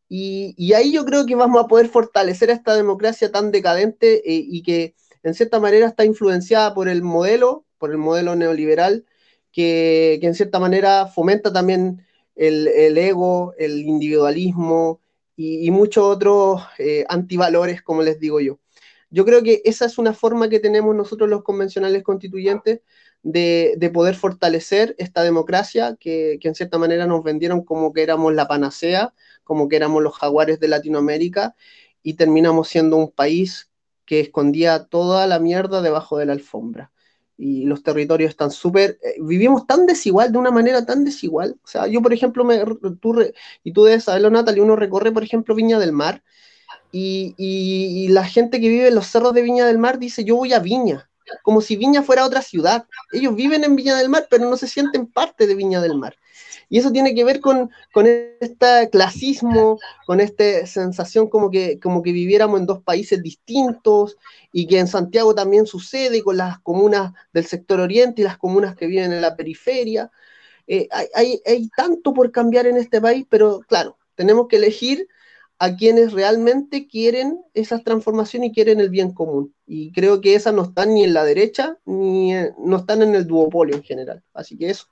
Y, 0.08 0.74
ahí 0.74 0.92
yo 0.94 1.06
creo 1.06 1.26
que 1.26 1.36
vamos 1.36 1.64
a 1.64 1.68
poder 1.68 1.90
fortalecer 1.90 2.50
esta 2.50 2.76
democracia 2.76 3.32
tan 3.32 3.52
decadente 3.52 4.18
eh, 4.30 4.46
y 4.48 4.62
que 4.64 4.96
en 5.24 5.34
cierta 5.34 5.60
manera 5.60 5.88
está 5.88 6.06
influenciada 6.06 6.74
por 6.76 6.88
el 6.88 7.02
modelo, 7.02 7.66
por 7.80 7.92
el 7.92 7.98
modelo 7.98 8.36
neoliberal, 8.36 9.06
que, 9.52 10.20
en 10.22 10.36
cierta 10.36 10.60
manera 10.60 11.08
fomenta 11.08 11.52
también 11.52 12.06
el, 12.36 12.68
ego, 12.98 13.54
el 13.58 13.80
individualismo 13.80 15.02
y, 15.36 15.72
muchos 15.72 16.04
otros 16.06 16.62
eh, 16.78 17.06
antivalores, 17.10 17.82
como 17.82 18.04
les 18.04 18.20
digo 18.20 18.40
yo. 18.40 18.60
Yo 19.10 19.26
creo 19.26 19.44
que 19.44 19.62
esa 19.66 19.86
es 19.86 19.98
una 19.98 20.14
forma 20.14 20.50
que 20.50 20.60
tenemos 20.60 20.96
nosotros 20.96 21.30
los 21.30 21.44
convencionales 21.44 22.04
constituyentes 22.04 22.82
de, 23.26 23.90
poder 23.92 24.16
fortalecer 24.16 24.96
esta 25.00 25.24
democracia 25.24 25.98
que, 26.00 26.38
que, 26.40 26.48
en 26.48 26.56
cierta 26.56 26.78
manera 26.78 27.08
nos 27.08 27.24
vendieron 27.24 27.64
como 27.64 27.92
que 27.92 28.04
éramos 28.04 28.34
la 28.36 28.48
panacea, 28.48 29.14
como 29.44 29.68
que 29.68 29.76
éramos 29.76 30.04
los 30.04 30.16
jaguares 30.16 30.60
de 30.60 30.68
Latinoamérica 30.68 31.56
y 32.04 32.14
terminamos 32.14 32.70
siendo 32.70 32.98
un 32.98 33.12
país 33.12 33.72
que 34.06 34.20
escondía 34.20 34.86
toda 34.86 35.26
la 35.26 35.40
mierda 35.40 35.82
debajo 35.82 36.20
de 36.20 36.28
la 36.28 36.34
alfombra. 36.34 36.92
Y 37.36 37.66
los 37.66 37.82
territorios 37.84 38.30
están 38.30 38.52
súper, 38.52 39.00
eh, 39.04 39.16
vivimos 39.20 39.66
tan 39.66 39.88
desigual, 39.88 40.32
de 40.32 40.38
una 40.38 40.52
manera 40.52 40.86
tan 40.86 41.04
desigual. 41.04 41.58
O 41.64 41.68
sea, 41.68 41.88
yo, 41.88 42.02
por 42.02 42.14
ejemplo, 42.14 42.44
me, 42.46 42.64
tú, 43.02 43.16
y 43.64 43.74
tú 43.74 43.84
debes 43.86 44.04
saberlo, 44.04 44.30
Natalia, 44.30 44.64
uno 44.64 44.76
recorre, 44.76 45.12
por 45.12 45.24
ejemplo, 45.24 45.56
Viña 45.56 45.80
del 45.80 45.92
Mar, 45.92 46.24
y, 46.92 47.34
y, 47.38 48.08
la 48.10 48.24
gente 48.24 48.62
que 48.62 48.70
vive 48.70 48.88
en 48.88 48.96
los 48.96 49.08
cerros 49.08 49.34
de 49.34 49.42
Viña 49.42 49.66
del 49.66 49.80
Mar 49.80 50.00
dice, 50.00 50.24
yo 50.24 50.38
voy 50.38 50.54
a 50.54 50.60
Viña, 50.60 51.10
como 51.44 51.62
si 51.62 51.76
Viña 51.76 52.04
fuera 52.04 52.26
otra 52.26 52.42
ciudad. 52.42 52.86
Ellos 53.12 53.36
viven 53.36 53.64
en 53.64 53.76
Viña 53.76 53.96
del 53.96 54.10
Mar, 54.10 54.28
pero 54.30 54.50
no 54.50 54.58
se 54.58 54.68
sienten 54.68 55.08
parte 55.08 55.48
de 55.48 55.56
Viña 55.56 55.82
del 55.82 55.96
Mar. 55.96 56.16
Y 56.70 56.80
eso 56.80 56.92
tiene 56.92 57.14
que 57.14 57.24
ver 57.24 57.40
con, 57.40 57.70
con 57.94 58.08
este 58.08 58.90
clasismo, 58.92 59.80
con 60.06 60.20
esta 60.20 60.66
sensación 60.66 61.30
como 61.30 61.52
que, 61.52 61.80
como 61.80 62.02
que 62.02 62.12
viviéramos 62.12 62.60
en 62.60 62.66
dos 62.66 62.82
países 62.82 63.22
distintos 63.22 64.18
y 64.52 64.68
que 64.68 64.80
en 64.80 64.88
Santiago 64.88 65.36
también 65.36 65.68
sucede 65.68 66.24
con 66.24 66.38
las 66.38 66.60
comunas 66.60 67.14
del 67.34 67.46
sector 67.46 67.80
oriente 67.80 68.22
y 68.22 68.26
las 68.26 68.38
comunas 68.38 68.76
que 68.76 68.88
viven 68.88 69.14
en 69.14 69.22
la 69.22 69.36
periferia. 69.36 70.12
Eh, 70.68 70.88
hay, 70.92 71.08
hay, 71.14 71.42
hay 71.46 71.70
tanto 71.70 72.14
por 72.14 72.32
cambiar 72.32 72.66
en 72.66 72.78
este 72.78 73.00
país, 73.00 73.26
pero 73.30 73.62
claro, 73.68 73.98
tenemos 74.16 74.48
que 74.48 74.56
elegir 74.56 75.08
a 75.58 75.76
quienes 75.76 76.12
realmente 76.12 76.88
quieren 76.88 77.42
esas 77.54 77.84
transformaciones 77.84 78.50
y 78.50 78.54
quieren 78.54 78.80
el 78.80 78.90
bien 78.90 79.14
común. 79.14 79.54
Y 79.66 79.92
creo 79.94 80.20
que 80.22 80.36
esas 80.36 80.54
no 80.54 80.64
están 80.64 80.94
ni 80.94 81.04
en 81.04 81.14
la 81.14 81.24
derecha, 81.24 81.78
ni 81.86 82.34
no 82.60 82.78
están 82.78 83.02
en 83.02 83.16
el 83.16 83.26
duopolio 83.26 83.76
en 83.76 83.84
general. 83.84 84.22
Así 84.34 84.58
que 84.58 84.70
eso. 84.70 84.88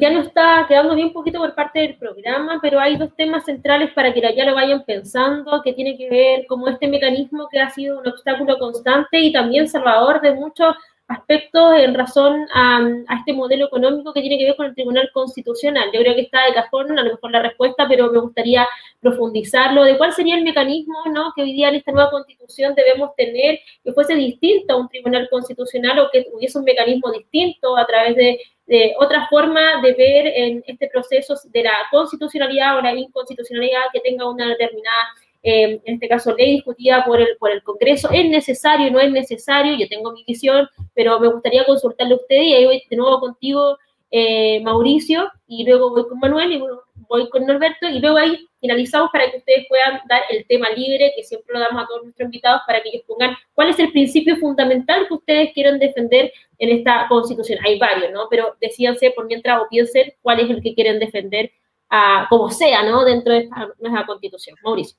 ya 0.00 0.10
nos 0.10 0.26
está 0.26 0.66
quedando 0.68 0.94
bien 0.94 1.12
poquito 1.12 1.38
por 1.38 1.54
parte 1.54 1.80
del 1.80 1.96
programa, 1.96 2.58
pero 2.60 2.78
hay 2.78 2.96
dos 2.98 3.14
temas 3.16 3.46
centrales 3.46 3.90
para 3.94 4.12
que 4.12 4.20
ya 4.20 4.44
lo 4.44 4.54
vayan 4.54 4.84
pensando, 4.84 5.62
que 5.62 5.72
tiene 5.72 5.96
que 5.96 6.10
ver 6.10 6.46
como 6.46 6.68
este 6.68 6.86
mecanismo 6.86 7.48
que 7.50 7.60
ha 7.60 7.70
sido 7.70 7.98
un 7.98 8.06
obstáculo 8.06 8.58
constante 8.58 9.18
y 9.18 9.32
también 9.32 9.66
salvador 9.66 10.20
de 10.20 10.34
muchos 10.34 10.74
aspectos 11.08 11.74
en 11.78 11.94
razón 11.94 12.46
a, 12.54 12.80
este 13.18 13.32
modelo 13.32 13.66
económico 13.66 14.12
que 14.12 14.20
tiene 14.20 14.38
que 14.38 14.44
ver 14.44 14.56
con 14.56 14.66
el 14.66 14.74
Tribunal 14.74 15.10
Constitucional. 15.12 15.90
Yo 15.92 16.00
creo 16.00 16.14
que 16.14 16.22
está 16.22 16.46
de 16.46 16.54
cajón, 16.54 16.98
a 16.98 17.02
lo 17.02 17.10
mejor 17.10 17.30
la 17.30 17.42
respuesta, 17.42 17.86
pero 17.88 18.10
me 18.10 18.20
gustaría 18.20 18.66
profundizarlo 19.00 19.84
de 19.84 19.98
cuál 19.98 20.12
sería 20.12 20.36
el 20.36 20.44
mecanismo 20.44 20.98
¿no? 21.12 21.32
que 21.36 21.42
hoy 21.42 21.52
día 21.52 21.68
en 21.68 21.76
esta 21.76 21.92
nueva 21.92 22.10
constitución 22.10 22.74
debemos 22.74 23.14
tener, 23.16 23.58
que 23.82 23.92
fuese 23.92 24.14
distinto 24.14 24.74
a 24.74 24.76
un 24.78 24.88
Tribunal 24.88 25.28
Constitucional 25.30 25.98
o 25.98 26.10
que 26.10 26.26
hubiese 26.32 26.58
un 26.58 26.64
mecanismo 26.64 27.10
distinto 27.12 27.76
a 27.76 27.86
través 27.86 28.16
de, 28.16 28.40
de 28.66 28.94
otra 28.98 29.26
forma 29.28 29.82
de 29.82 29.92
ver 29.92 30.26
en 30.26 30.64
este 30.66 30.88
proceso 30.88 31.34
de 31.50 31.64
la 31.64 31.74
constitucionalidad 31.90 32.78
o 32.78 32.80
la 32.80 32.94
inconstitucionalidad 32.94 33.82
que 33.92 34.00
tenga 34.00 34.28
una 34.28 34.48
determinada 34.48 35.04
eh, 35.46 35.78
en 35.84 35.94
este 35.94 36.08
caso 36.08 36.34
ley 36.34 36.52
discutida 36.52 37.04
por 37.04 37.20
el, 37.20 37.36
por 37.38 37.50
el 37.50 37.62
Congreso, 37.62 38.08
¿es 38.10 38.26
necesario, 38.30 38.90
no 38.90 38.98
es 38.98 39.12
necesario? 39.12 39.76
Yo 39.76 39.86
tengo 39.88 40.10
mi 40.12 40.24
visión, 40.24 40.66
pero 40.94 41.20
me 41.20 41.28
gustaría 41.28 41.66
consultarle 41.66 42.14
a 42.14 42.16
usted 42.16 42.40
y 42.40 42.54
ahí 42.54 42.64
voy 42.64 42.82
de 42.88 42.96
nuevo 42.96 43.20
contigo, 43.20 43.76
eh, 44.10 44.60
Mauricio, 44.62 45.30
y 45.46 45.64
luego 45.66 45.90
voy 45.90 46.08
con 46.08 46.18
Manuel 46.18 46.52
y 46.52 46.62
voy 47.08 47.28
con 47.28 47.44
Norberto, 47.44 47.86
y 47.88 47.98
luego 47.98 48.16
ahí 48.16 48.48
finalizamos 48.58 49.10
para 49.12 49.30
que 49.30 49.36
ustedes 49.36 49.66
puedan 49.68 50.00
dar 50.08 50.22
el 50.30 50.46
tema 50.46 50.70
libre, 50.70 51.12
que 51.14 51.22
siempre 51.22 51.52
lo 51.52 51.60
damos 51.60 51.84
a 51.84 51.86
todos 51.86 52.04
nuestros 52.04 52.24
invitados, 52.24 52.62
para 52.66 52.82
que 52.82 52.88
ellos 52.88 53.02
pongan 53.06 53.36
cuál 53.52 53.68
es 53.68 53.78
el 53.78 53.92
principio 53.92 54.36
fundamental 54.36 55.06
que 55.06 55.14
ustedes 55.14 55.52
quieren 55.52 55.78
defender 55.78 56.32
en 56.58 56.70
esta 56.70 57.06
constitución. 57.06 57.58
Hay 57.66 57.78
varios, 57.78 58.12
¿no? 58.12 58.28
Pero 58.30 58.56
decíanse 58.62 59.10
por 59.10 59.26
mientras 59.26 59.60
o 59.60 59.66
piensen 59.68 60.14
cuál 60.22 60.40
es 60.40 60.48
el 60.48 60.62
que 60.62 60.74
quieren 60.74 60.98
defender, 60.98 61.52
a, 61.90 62.26
como 62.30 62.50
sea, 62.50 62.82
¿no? 62.82 63.04
Dentro 63.04 63.34
de 63.34 63.40
esta 63.40 63.68
nueva 63.78 64.06
constitución. 64.06 64.56
Mauricio. 64.62 64.96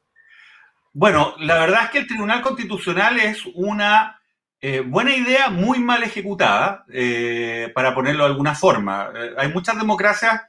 Bueno, 0.98 1.36
la 1.40 1.60
verdad 1.60 1.84
es 1.84 1.90
que 1.90 1.98
el 1.98 2.08
Tribunal 2.08 2.42
Constitucional 2.42 3.20
es 3.20 3.46
una 3.54 4.22
eh, 4.62 4.80
buena 4.80 5.14
idea 5.14 5.50
muy 5.50 5.80
mal 5.80 6.02
ejecutada, 6.04 6.86
eh, 6.88 7.70
para 7.76 7.94
ponerlo 7.94 8.24
de 8.24 8.30
alguna 8.30 8.56
forma. 8.56 9.10
Eh, 9.14 9.32
hay 9.38 9.52
muchas 9.52 9.78
democracias 9.78 10.44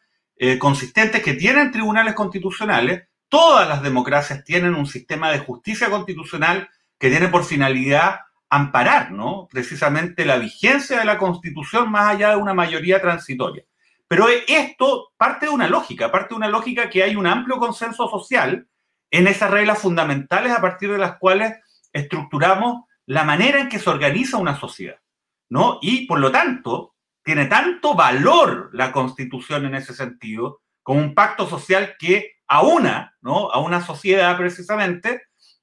consistentes 0.61 1.21
que 1.21 1.35
tienen 1.35 1.73
tribunales 1.73 2.15
constitucionales. 2.15 3.09
Todas 3.29 3.67
las 3.69 3.83
democracias 3.83 4.45
tienen 4.45 4.77
un 4.77 4.87
sistema 4.87 5.33
de 5.33 5.41
justicia 5.41 5.91
constitucional 5.91 6.69
que 6.97 7.11
tiene 7.11 7.27
por 7.27 7.43
finalidad 7.43 8.21
amparar, 8.49 9.11
¿no? 9.11 9.49
Precisamente 9.51 10.25
la 10.25 10.37
vigencia 10.37 11.01
de 11.01 11.07
la 11.07 11.19
Constitución 11.19 11.91
más 11.91 12.15
allá 12.15 12.31
de 12.31 12.37
una 12.37 12.55
mayoría 12.55 13.01
transitoria. 13.01 13.65
Pero 14.07 14.29
esto 14.47 15.13
parte 15.17 15.47
de 15.47 15.53
una 15.53 15.67
lógica, 15.67 16.13
parte 16.13 16.29
de 16.29 16.37
una 16.37 16.49
lógica 16.49 16.89
que 16.89 17.03
hay 17.03 17.17
un 17.17 17.27
amplio 17.27 17.57
consenso 17.57 18.09
social 18.09 18.69
en 19.11 19.27
esas 19.27 19.51
reglas 19.51 19.79
fundamentales 19.79 20.53
a 20.53 20.61
partir 20.61 20.91
de 20.91 20.99
las 20.99 21.19
cuales 21.19 21.55
estructuramos 21.93 22.85
la 23.07 23.25
manera 23.25 23.61
en 23.61 23.69
que 23.69 23.79
se 23.79 23.89
organiza 23.89 24.37
una 24.37 24.59
sociedad, 24.59 24.99
¿no? 25.49 25.79
Y 25.81 26.07
por 26.07 26.19
lo 26.19 26.31
tanto, 26.31 26.95
tiene 27.23 27.47
tanto 27.47 27.95
valor 27.95 28.71
la 28.73 28.93
Constitución 28.93 29.65
en 29.67 29.75
ese 29.75 29.95
sentido, 29.95 30.61
como 30.83 31.01
un 31.01 31.15
pacto 31.15 31.49
social 31.49 31.97
que 31.99 32.37
aúna, 32.47 33.17
¿no? 33.21 33.51
A 33.51 33.59
una 33.59 33.81
sociedad 33.81 34.37
precisamente, 34.37 35.23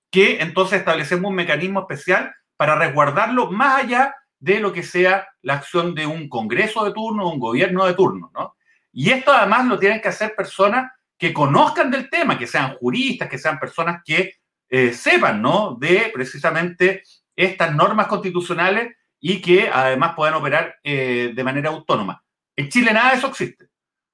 que 0.09 0.41
entonces 0.41 0.79
establecemos 0.79 1.29
un 1.29 1.35
mecanismo 1.35 1.81
especial 1.81 2.33
para 2.57 2.75
resguardarlo 2.75 3.51
más 3.51 3.83
allá 3.83 4.15
de 4.39 4.59
lo 4.59 4.73
que 4.73 4.83
sea 4.83 5.27
la 5.41 5.55
acción 5.55 5.95
de 5.95 6.05
un 6.05 6.27
Congreso 6.27 6.83
de 6.83 6.91
turno, 6.91 7.29
un 7.29 7.39
gobierno 7.39 7.85
de 7.85 7.93
turno, 7.93 8.29
¿no? 8.33 8.55
Y 8.91 9.09
esto 9.11 9.31
además 9.31 9.65
lo 9.65 9.79
tienen 9.79 10.01
que 10.01 10.09
hacer 10.09 10.35
personas 10.35 10.91
que 11.23 11.31
conozcan 11.31 11.89
del 11.89 12.09
tema, 12.09 12.37
que 12.37 12.45
sean 12.45 12.75
juristas, 12.75 13.29
que 13.29 13.37
sean 13.37 13.57
personas 13.57 14.01
que 14.03 14.33
eh, 14.67 14.91
sepan, 14.91 15.41
¿no? 15.41 15.77
De 15.79 16.11
precisamente 16.13 17.01
estas 17.33 17.73
normas 17.73 18.07
constitucionales 18.07 18.97
y 19.21 19.41
que 19.41 19.69
además 19.69 20.15
puedan 20.17 20.33
operar 20.33 20.75
eh, 20.83 21.31
de 21.33 21.43
manera 21.45 21.69
autónoma. 21.69 22.21
En 22.57 22.67
Chile 22.67 22.91
nada 22.91 23.11
de 23.11 23.19
eso 23.19 23.27
existe. 23.27 23.69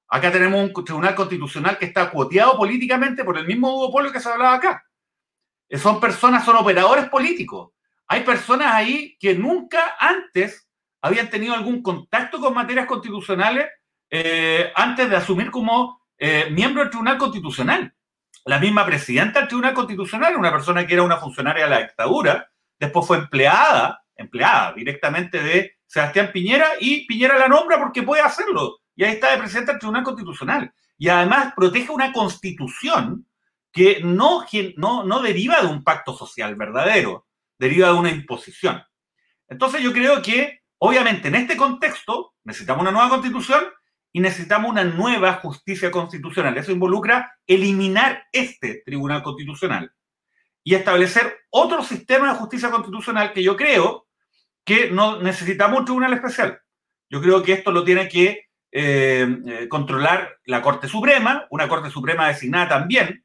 Acá 0.06 0.30
tenemos 0.30 0.62
un 0.62 0.84
tribunal 0.84 1.16
constitucional 1.16 1.78
que 1.78 1.86
está 1.86 2.12
cuoteado 2.12 2.56
políticamente 2.56 3.24
por 3.24 3.36
el 3.36 3.44
mismo 3.44 3.72
duopolio 3.72 4.12
que 4.12 4.20
se 4.20 4.28
hablaba 4.28 4.54
acá. 4.54 4.84
Eh, 5.68 5.78
son 5.78 5.98
personas, 5.98 6.44
son 6.44 6.58
operadores 6.58 7.08
políticos. 7.08 7.72
Hay 8.06 8.22
personas 8.22 8.72
ahí 8.72 9.16
que 9.18 9.34
nunca 9.34 9.96
antes 9.98 10.70
habían 11.02 11.28
tenido 11.28 11.54
algún 11.54 11.82
contacto 11.82 12.38
con 12.38 12.54
materias 12.54 12.86
constitucionales 12.86 13.66
antes 14.74 15.08
de 15.10 15.16
asumir 15.16 15.52
como 15.52 15.99
eh, 16.20 16.50
miembro 16.50 16.82
del 16.82 16.90
Tribunal 16.90 17.16
Constitucional. 17.16 17.94
La 18.44 18.58
misma 18.58 18.84
presidenta 18.84 19.40
del 19.40 19.48
Tribunal 19.48 19.72
Constitucional, 19.72 20.36
una 20.36 20.52
persona 20.52 20.86
que 20.86 20.92
era 20.92 21.02
una 21.02 21.16
funcionaria 21.16 21.64
de 21.64 21.70
la 21.70 21.78
dictadura, 21.78 22.50
después 22.78 23.06
fue 23.06 23.16
empleada, 23.16 24.04
empleada 24.14 24.74
directamente 24.74 25.42
de 25.42 25.78
Sebastián 25.86 26.30
Piñera 26.30 26.68
y 26.78 27.06
Piñera 27.06 27.38
la 27.38 27.48
nombra 27.48 27.78
porque 27.78 28.02
puede 28.02 28.20
hacerlo. 28.22 28.80
Y 28.94 29.02
ahí 29.02 29.12
está 29.12 29.32
de 29.32 29.38
presidenta 29.38 29.72
del 29.72 29.80
Tribunal 29.80 30.02
Constitucional. 30.04 30.74
Y 30.98 31.08
además 31.08 31.54
protege 31.56 31.90
una 31.90 32.12
constitución 32.12 33.26
que 33.72 34.00
no, 34.04 34.44
no, 34.76 35.04
no 35.04 35.22
deriva 35.22 35.62
de 35.62 35.68
un 35.68 35.82
pacto 35.82 36.14
social 36.14 36.54
verdadero, 36.54 37.26
deriva 37.58 37.88
de 37.88 37.94
una 37.94 38.10
imposición. 38.10 38.82
Entonces 39.48 39.80
yo 39.80 39.92
creo 39.94 40.20
que, 40.20 40.60
obviamente, 40.78 41.28
en 41.28 41.36
este 41.36 41.56
contexto 41.56 42.34
necesitamos 42.44 42.82
una 42.82 42.92
nueva 42.92 43.08
constitución 43.08 43.64
y 44.12 44.20
necesitamos 44.20 44.70
una 44.70 44.84
nueva 44.84 45.34
justicia 45.34 45.90
constitucional. 45.90 46.56
Eso 46.58 46.72
involucra 46.72 47.38
eliminar 47.46 48.24
este 48.32 48.82
Tribunal 48.84 49.22
Constitucional 49.22 49.92
y 50.64 50.74
establecer 50.74 51.38
otro 51.50 51.82
sistema 51.82 52.32
de 52.32 52.38
justicia 52.38 52.70
constitucional 52.70 53.32
que 53.32 53.42
yo 53.42 53.56
creo 53.56 54.06
que 54.64 54.90
no 54.90 55.20
necesitamos 55.22 55.80
un 55.80 55.84
tribunal 55.84 56.12
especial. 56.12 56.60
Yo 57.08 57.20
creo 57.20 57.42
que 57.42 57.52
esto 57.52 57.72
lo 57.72 57.82
tiene 57.82 58.08
que 58.08 58.48
eh, 58.72 59.38
eh, 59.46 59.68
controlar 59.68 60.38
la 60.44 60.62
Corte 60.62 60.86
Suprema, 60.86 61.46
una 61.50 61.68
Corte 61.68 61.90
Suprema 61.90 62.28
designada 62.28 62.68
también, 62.68 63.24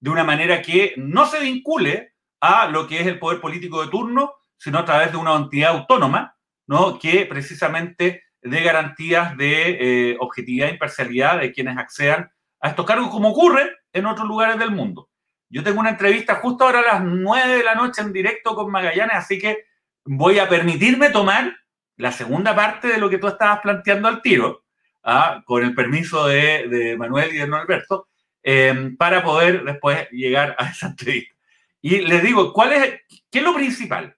de 0.00 0.10
una 0.10 0.24
manera 0.24 0.62
que 0.62 0.94
no 0.96 1.26
se 1.26 1.40
vincule 1.40 2.14
a 2.40 2.68
lo 2.68 2.86
que 2.86 3.00
es 3.00 3.06
el 3.06 3.18
poder 3.18 3.40
político 3.40 3.82
de 3.82 3.90
turno, 3.90 4.34
sino 4.56 4.78
a 4.78 4.84
través 4.84 5.12
de 5.12 5.18
una 5.18 5.34
entidad 5.34 5.72
autónoma, 5.72 6.36
¿no? 6.66 6.98
que 6.98 7.26
precisamente 7.26 8.24
de 8.42 8.62
garantías 8.62 9.36
de 9.36 10.10
eh, 10.12 10.16
objetividad 10.20 10.68
e 10.68 10.72
imparcialidad 10.72 11.40
de 11.40 11.52
quienes 11.52 11.76
accedan 11.76 12.30
a 12.60 12.68
estos 12.68 12.86
cargos, 12.86 13.10
como 13.10 13.30
ocurre 13.30 13.70
en 13.92 14.06
otros 14.06 14.26
lugares 14.26 14.58
del 14.58 14.70
mundo. 14.70 15.08
Yo 15.48 15.62
tengo 15.62 15.80
una 15.80 15.90
entrevista 15.90 16.36
justo 16.36 16.64
ahora 16.64 16.80
a 16.80 16.94
las 16.94 17.04
9 17.04 17.56
de 17.56 17.64
la 17.64 17.74
noche 17.74 18.02
en 18.02 18.12
directo 18.12 18.54
con 18.54 18.70
Magallanes, 18.70 19.16
así 19.16 19.38
que 19.38 19.64
voy 20.04 20.38
a 20.38 20.48
permitirme 20.48 21.10
tomar 21.10 21.56
la 21.96 22.12
segunda 22.12 22.54
parte 22.54 22.88
de 22.88 22.98
lo 22.98 23.10
que 23.10 23.18
tú 23.18 23.28
estabas 23.28 23.60
planteando 23.60 24.08
al 24.08 24.22
tiro, 24.22 24.64
¿ah? 25.02 25.42
con 25.44 25.62
el 25.64 25.74
permiso 25.74 26.26
de, 26.26 26.94
Manuel 26.98 27.34
y 27.34 27.38
de 27.38 27.48
Norberto, 27.48 28.08
em, 28.42 28.96
para 28.96 29.22
poder 29.22 29.64
después 29.64 30.08
llegar 30.10 30.54
a 30.58 30.70
esa 30.70 30.88
entrevista. 30.88 31.34
Y 31.82 32.00
les 32.00 32.22
digo, 32.22 32.52
¿cuál 32.52 32.72
es, 32.72 33.00
¿qué 33.30 33.38
es 33.38 33.44
lo 33.44 33.54
principal? 33.54 34.16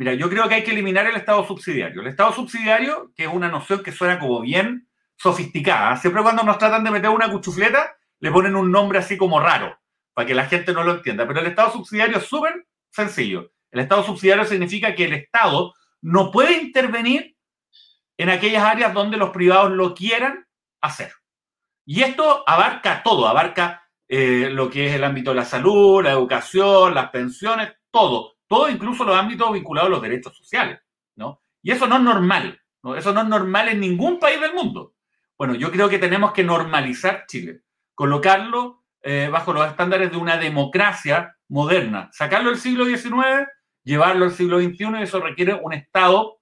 Mira, 0.00 0.14
yo 0.14 0.30
creo 0.30 0.48
que 0.48 0.54
hay 0.54 0.64
que 0.64 0.70
eliminar 0.70 1.06
el 1.06 1.16
Estado 1.16 1.46
subsidiario. 1.46 2.00
El 2.00 2.06
Estado 2.06 2.32
subsidiario, 2.32 3.12
que 3.14 3.24
es 3.24 3.28
una 3.30 3.50
noción 3.50 3.82
que 3.82 3.92
suena 3.92 4.18
como 4.18 4.40
bien 4.40 4.88
sofisticada. 5.18 5.94
Siempre 5.98 6.22
cuando 6.22 6.42
nos 6.42 6.56
tratan 6.56 6.82
de 6.84 6.90
meter 6.90 7.10
una 7.10 7.30
cuchufleta, 7.30 7.98
le 8.18 8.30
ponen 8.30 8.56
un 8.56 8.72
nombre 8.72 8.98
así 8.98 9.18
como 9.18 9.40
raro, 9.40 9.78
para 10.14 10.26
que 10.26 10.34
la 10.34 10.46
gente 10.46 10.72
no 10.72 10.84
lo 10.84 10.92
entienda. 10.92 11.26
Pero 11.26 11.40
el 11.40 11.48
Estado 11.48 11.70
subsidiario 11.72 12.16
es 12.16 12.24
súper 12.24 12.66
sencillo. 12.88 13.52
El 13.70 13.80
Estado 13.80 14.02
subsidiario 14.02 14.46
significa 14.46 14.94
que 14.94 15.04
el 15.04 15.12
Estado 15.12 15.74
no 16.00 16.30
puede 16.30 16.62
intervenir 16.62 17.36
en 18.16 18.30
aquellas 18.30 18.64
áreas 18.64 18.94
donde 18.94 19.18
los 19.18 19.28
privados 19.28 19.70
lo 19.70 19.94
quieran 19.94 20.46
hacer. 20.80 21.12
Y 21.84 22.04
esto 22.04 22.42
abarca 22.46 23.02
todo, 23.02 23.28
abarca 23.28 23.86
eh, 24.08 24.48
lo 24.50 24.70
que 24.70 24.86
es 24.86 24.94
el 24.94 25.04
ámbito 25.04 25.32
de 25.32 25.36
la 25.36 25.44
salud, 25.44 26.02
la 26.02 26.12
educación, 26.12 26.94
las 26.94 27.10
pensiones, 27.10 27.74
todo, 27.90 28.39
todo 28.50 28.68
incluso 28.68 29.04
los 29.04 29.16
ámbitos 29.16 29.52
vinculados 29.52 29.86
a 29.86 29.90
los 29.92 30.02
derechos 30.02 30.36
sociales, 30.36 30.80
¿no? 31.14 31.40
Y 31.62 31.70
eso 31.70 31.86
no 31.86 31.98
es 31.98 32.02
normal, 32.02 32.60
¿no? 32.82 32.96
Eso 32.96 33.14
no 33.14 33.20
es 33.20 33.28
normal 33.28 33.68
en 33.68 33.78
ningún 33.78 34.18
país 34.18 34.40
del 34.40 34.54
mundo. 34.54 34.94
Bueno, 35.38 35.54
yo 35.54 35.70
creo 35.70 35.88
que 35.88 36.00
tenemos 36.00 36.32
que 36.32 36.42
normalizar 36.42 37.26
Chile, 37.28 37.60
colocarlo 37.94 38.82
eh, 39.02 39.28
bajo 39.30 39.52
los 39.52 39.68
estándares 39.68 40.10
de 40.10 40.16
una 40.16 40.36
democracia 40.36 41.36
moderna, 41.46 42.10
sacarlo 42.12 42.50
del 42.50 42.58
siglo 42.58 42.86
XIX, 42.86 43.46
llevarlo 43.84 44.24
al 44.24 44.32
siglo 44.32 44.58
XXI 44.58 44.98
y 44.98 45.02
eso 45.02 45.20
requiere 45.20 45.54
un 45.54 45.72
Estado 45.72 46.40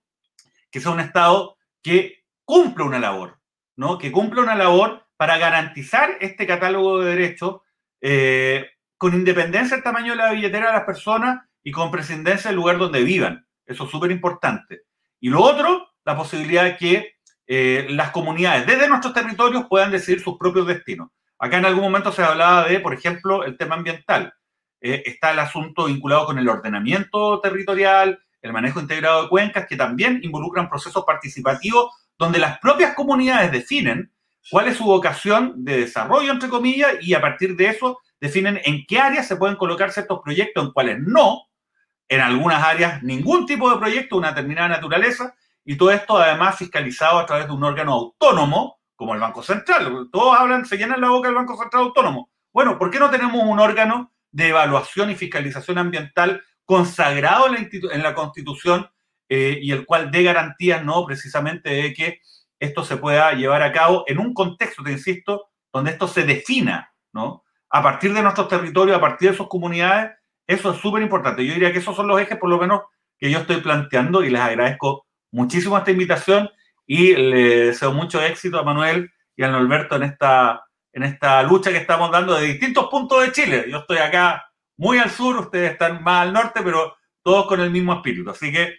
que 0.71 0.81
sea 0.81 0.93
un 0.93 1.01
Estado 1.01 1.59
que 1.83 2.25
cumpla 2.47 2.87
una 2.87 2.99
labor, 2.99 3.39
¿no? 3.77 3.99
Que 3.99 4.11
cumpla 4.11 4.41
una 4.41 4.55
labor 4.55 5.07
para 5.19 5.37
garantizar 5.37 6.17
este 6.21 6.47
catálogo 6.47 7.01
de 7.01 7.11
derechos 7.11 7.61
eh, 8.01 8.67
con 8.97 9.13
independencia 9.13 9.77
del 9.77 9.85
tamaño 9.85 10.13
de 10.13 10.17
la 10.17 10.33
billetera 10.33 10.69
de 10.69 10.73
las 10.73 10.85
personas 10.85 11.48
y 11.63 11.73
con 11.73 11.91
presidencia 11.91 12.51
del 12.51 12.57
lugar 12.57 12.79
donde 12.79 13.03
vivan. 13.03 13.47
Eso 13.67 13.85
es 13.85 13.91
súper 13.91 14.11
importante. 14.11 14.83
Y 15.21 15.29
lo 15.29 15.43
otro, 15.43 15.89
la 16.05 16.17
posibilidad 16.17 16.65
de 16.65 16.77
que 16.77 17.15
eh, 17.47 17.87
las 17.91 18.11
comunidades 18.11 18.67
desde 18.67 18.89
nuestros 18.89 19.15
territorios 19.15 19.67
puedan 19.69 19.91
decidir 19.91 20.21
sus 20.21 20.39
propios 20.39 20.67
destinos. 20.67 21.09
Acá 21.39 21.59
en 21.59 21.67
algún 21.67 21.85
momento 21.85 22.13
se 22.13 22.23
hablaba 22.23 22.69
de, 22.69 22.81
por 22.81 22.95
ejemplo, 22.95 23.45
el 23.45 23.57
tema 23.57 23.77
ambiental. 23.77 24.35
Eh, 24.81 25.03
está 25.07 25.33
el 25.33 25.39
asunto 25.39 25.87
vinculado 25.87 26.27
con 26.27 26.39
el 26.39 26.49
ordenamiento 26.49 27.41
territorial, 27.41 28.19
el 28.43 28.53
manejo 28.53 28.81
integrado 28.81 29.23
de 29.23 29.29
cuencas, 29.29 29.67
que 29.67 29.77
también 29.77 30.21
involucran 30.23 30.69
procesos 30.69 31.05
participativos 31.05 31.91
donde 32.19 32.39
las 32.39 32.59
propias 32.59 32.95
comunidades 32.95 33.53
definen 33.53 34.13
cuál 34.51 34.69
es 34.69 34.77
su 34.77 34.85
vocación 34.85 35.65
de 35.65 35.81
desarrollo, 35.81 36.33
entre 36.33 36.49
comillas, 36.49 36.95
y 37.01 37.15
a 37.15 37.21
partir 37.21 37.57
de 37.57 37.69
eso 37.69 38.01
definen 38.21 38.61
en 38.65 38.85
qué 38.87 38.99
áreas 38.99 39.27
se 39.27 39.37
pueden 39.37 39.57
colocar 39.57 39.93
ciertos 39.93 40.21
proyectos, 40.23 40.65
en 40.65 40.73
cuáles 40.73 40.99
no, 41.01 41.43
en 42.09 42.21
algunas 42.21 42.63
áreas 42.63 43.03
ningún 43.03 43.47
tipo 43.47 43.71
de 43.71 43.79
proyecto 43.79 44.17
una 44.17 44.31
determinada 44.31 44.69
naturaleza, 44.69 45.35
y 45.65 45.77
todo 45.77 45.91
esto 45.91 46.17
además 46.17 46.57
fiscalizado 46.57 47.19
a 47.19 47.27
través 47.27 47.47
de 47.47 47.53
un 47.53 47.63
órgano 47.63 47.93
autónomo, 47.93 48.79
como 48.97 49.15
el 49.15 49.21
Banco 49.21 49.43
Central. 49.43 50.09
Todos 50.11 50.39
hablan, 50.39 50.65
se 50.65 50.77
llenan 50.77 51.01
la 51.01 51.11
boca 51.11 51.29
del 51.29 51.37
Banco 51.37 51.57
Central 51.57 51.85
Autónomo. 51.85 52.31
Bueno, 52.53 52.79
¿por 52.79 52.91
qué 52.91 52.99
no 52.99 53.11
tenemos 53.11 53.43
un 53.45 53.61
órgano 53.61 54.13
de 54.33 54.49
evaluación 54.49 55.11
y 55.11 55.15
fiscalización 55.15 55.79
ambiental 55.79 56.43
consagrado 56.65 57.47
en 57.55 58.03
la, 58.03 58.15
Constitución 58.15 58.91
eh, 59.29 59.59
y 59.63 59.73
el 59.73 59.87
cual 59.87 60.11
dé 60.11 60.23
garantías, 60.23 60.85
no 60.85 61.05
precisamente 61.07 61.71
de 61.71 61.95
que 61.95 62.21
esto 62.59 62.85
se 62.85 62.97
pueda 62.97 63.33
llevar 63.33 63.63
a 63.63 63.73
cabo 63.73 64.05
en 64.07 64.19
un 64.19 64.35
contexto, 64.35 64.83
te 64.83 64.93
insisto, 64.93 65.49
donde 65.73 65.93
esto 65.93 66.09
se 66.09 66.25
defina, 66.25 66.93
¿no? 67.13 67.45
A 67.71 67.83
partir 67.83 68.13
de 68.13 68.23
nuestros 68.23 68.49
territorios, 68.49 68.97
a 68.97 69.01
partir 69.01 69.31
de 69.31 69.37
sus 69.37 69.49
comunidades, 69.49 70.18
eso 70.49 70.73
es 70.73 70.81
súper 70.81 71.03
importante. 71.03 71.47
Yo 71.47 71.53
diría 71.53 71.73
que 71.73 71.79
esos 71.79 71.95
son 71.95 72.09
los 72.09 72.21
ejes, 72.21 72.39
por 72.39 72.49
lo 72.49 72.59
menos, 72.59 72.83
que 73.19 73.31
yo 73.31 73.39
estoy 73.39 73.61
planteando 73.61 74.25
y 74.25 74.31
les 74.31 74.41
agradezco 74.41 75.07
muchísimo 75.31 75.77
esta 75.77 75.91
invitación 75.91 76.51
y 76.87 77.15
le 77.15 77.67
deseo 77.67 77.93
mucho 77.93 78.21
éxito 78.23 78.59
a 78.59 78.63
Manuel 78.63 79.11
y 79.37 79.43
a 79.43 79.49
Norberto 79.49 79.97
en 79.97 80.05
esta, 80.05 80.65
en 80.93 81.03
esta 81.03 81.43
lucha 81.43 81.71
que 81.71 81.77
estamos 81.77 82.11
dando 82.11 82.35
de 82.35 82.47
distintos 82.47 82.89
puntos 82.89 83.23
de 83.23 83.33
Chile. 83.33 83.67
Yo 83.69 83.79
estoy 83.79 83.99
acá 83.99 84.51
muy 84.79 84.99
al 84.99 85.11
sur, 85.11 85.37
ustedes 85.37 85.73
están 85.73 86.03
más 86.03 86.23
al 86.23 86.33
norte, 86.33 86.63
pero 86.65 86.97
todos 87.23 87.47
con 87.47 87.61
el 87.61 87.71
mismo 87.71 87.93
espíritu. 87.93 88.31
Así 88.31 88.51
que 88.51 88.75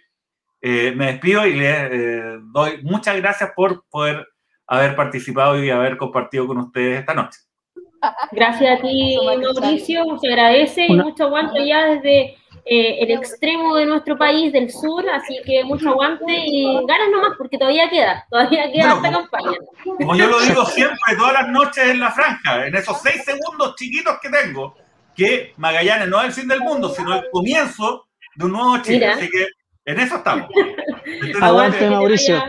eh, 0.60 0.92
me 0.96 1.06
despido 1.06 1.46
y 1.46 1.54
les 1.54 1.92
eh, 1.92 2.38
doy 2.52 2.82
muchas 2.82 3.16
gracias 3.16 3.52
por 3.54 3.84
poder 3.88 4.26
haber 4.66 4.96
participado 4.96 5.62
y 5.62 5.70
haber 5.70 5.96
compartido 5.96 6.48
con 6.48 6.58
ustedes 6.58 6.98
esta 6.98 7.14
noche. 7.14 7.38
Gracias 8.32 8.78
a 8.78 8.82
ti, 8.82 9.18
Mauricio, 9.24 10.18
se 10.20 10.28
agradece 10.28 10.86
y 10.86 10.94
mucho 10.94 11.24
aguante 11.24 11.66
ya 11.66 11.84
desde 11.86 12.36
eh, 12.64 12.98
el 13.00 13.10
extremo 13.10 13.74
de 13.76 13.86
nuestro 13.86 14.16
país, 14.16 14.52
del 14.52 14.70
sur, 14.70 15.04
así 15.10 15.38
que 15.44 15.64
mucho 15.64 15.90
aguante 15.90 16.32
y 16.46 16.64
ganas 16.86 17.10
nomás, 17.10 17.32
porque 17.36 17.58
todavía 17.58 17.88
queda, 17.90 18.26
todavía 18.30 18.70
queda 18.72 18.94
esta 18.94 19.12
campaña. 19.12 19.58
Como 19.84 20.16
yo 20.16 20.26
lo 20.26 20.40
digo 20.40 20.64
siempre, 20.66 20.98
todas 21.16 21.32
las 21.32 21.48
noches 21.48 21.84
en 21.84 22.00
la 22.00 22.10
franja, 22.10 22.66
en 22.66 22.74
esos 22.74 23.00
seis 23.00 23.24
segundos 23.24 23.74
chiquitos 23.76 24.18
que 24.22 24.28
tengo, 24.28 24.74
que 25.16 25.52
Magallanes 25.56 26.08
no 26.08 26.20
es 26.20 26.26
el 26.26 26.32
fin 26.32 26.48
del 26.48 26.60
mundo, 26.60 26.88
sino 26.90 27.14
el 27.14 27.24
comienzo 27.30 28.06
de 28.36 28.44
un 28.44 28.52
nuevo 28.52 28.78
Chile. 28.82 29.06
Así 29.06 29.28
que 29.28 29.46
en 29.84 30.00
eso 30.00 30.16
estamos. 30.16 30.48
Aguante, 31.40 31.90
Mauricio. 31.90 32.42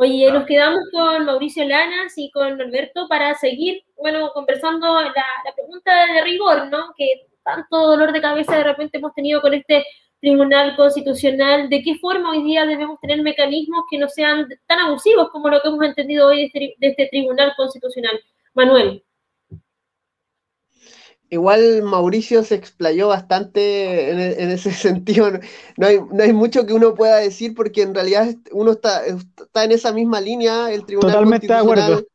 Oye, 0.00 0.30
nos 0.30 0.46
quedamos 0.46 0.78
con 0.92 1.24
Mauricio 1.24 1.64
Lanas 1.64 2.16
y 2.16 2.30
con 2.30 2.60
Alberto 2.60 3.08
para 3.08 3.34
seguir, 3.34 3.82
bueno, 3.96 4.30
conversando 4.32 4.86
la, 4.94 5.08
la 5.10 5.52
pregunta 5.56 6.06
de 6.06 6.22
rigor, 6.22 6.68
¿no? 6.68 6.94
Que 6.96 7.26
tanto 7.42 7.76
dolor 7.76 8.12
de 8.12 8.20
cabeza 8.20 8.56
de 8.56 8.62
repente 8.62 8.98
hemos 8.98 9.12
tenido 9.14 9.40
con 9.40 9.54
este 9.54 9.84
Tribunal 10.20 10.76
Constitucional, 10.76 11.68
de 11.68 11.82
qué 11.82 11.96
forma 11.96 12.30
hoy 12.30 12.44
día 12.44 12.64
debemos 12.64 13.00
tener 13.00 13.20
mecanismos 13.22 13.86
que 13.90 13.98
no 13.98 14.08
sean 14.08 14.46
tan 14.68 14.78
abusivos 14.78 15.30
como 15.30 15.48
lo 15.48 15.60
que 15.60 15.66
hemos 15.66 15.84
entendido 15.84 16.28
hoy 16.28 16.42
de 16.42 16.44
este, 16.44 16.74
de 16.78 16.86
este 16.86 17.08
Tribunal 17.08 17.52
Constitucional. 17.56 18.20
Manuel 18.54 19.02
igual 21.30 21.82
Mauricio 21.82 22.42
se 22.42 22.54
explayó 22.54 23.08
bastante 23.08 24.10
en, 24.10 24.50
ese 24.50 24.72
sentido. 24.72 25.30
No 25.76 25.86
hay, 25.86 25.98
no 26.12 26.22
hay, 26.22 26.32
mucho 26.32 26.66
que 26.66 26.72
uno 26.72 26.94
pueda 26.94 27.16
decir 27.16 27.54
porque 27.54 27.82
en 27.82 27.94
realidad 27.94 28.34
uno 28.52 28.72
está, 28.72 29.04
está 29.06 29.64
en 29.64 29.72
esa 29.72 29.92
misma 29.92 30.20
línea, 30.20 30.72
el 30.72 30.84
Tribunal 30.84 31.12
Totalmente 31.12 31.46
de 31.46 31.54
acuerdo. 31.54 32.06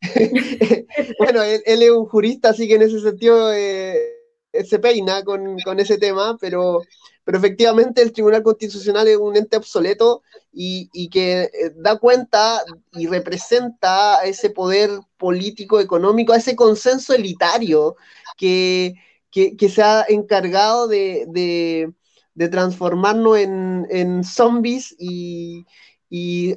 bueno, 1.18 1.42
él, 1.42 1.62
es 1.64 1.90
un 1.90 2.06
jurista, 2.06 2.50
así 2.50 2.66
que 2.66 2.74
en 2.74 2.82
ese 2.82 3.00
sentido 3.00 3.52
eh, 3.52 4.21
se 4.64 4.78
peina 4.78 5.24
con, 5.24 5.58
con, 5.60 5.80
ese 5.80 5.98
tema, 5.98 6.36
pero, 6.40 6.82
pero 7.24 7.38
efectivamente 7.38 8.02
el 8.02 8.12
Tribunal 8.12 8.42
Constitucional 8.42 9.08
es 9.08 9.16
un 9.16 9.36
ente 9.36 9.56
obsoleto 9.56 10.22
y, 10.52 10.90
y 10.92 11.08
que 11.08 11.42
eh, 11.42 11.72
da 11.76 11.98
cuenta 11.98 12.62
y 12.92 13.06
representa 13.06 14.22
ese 14.24 14.50
poder 14.50 14.90
político, 15.16 15.80
económico, 15.80 16.34
ese 16.34 16.56
consenso 16.56 17.14
elitario 17.14 17.96
que, 18.36 18.94
se 19.68 19.82
ha 19.82 20.04
encargado 20.08 20.88
de, 20.88 21.92
transformarnos 22.50 23.38
en, 23.38 24.24
zombies 24.24 24.94
y, 24.98 25.64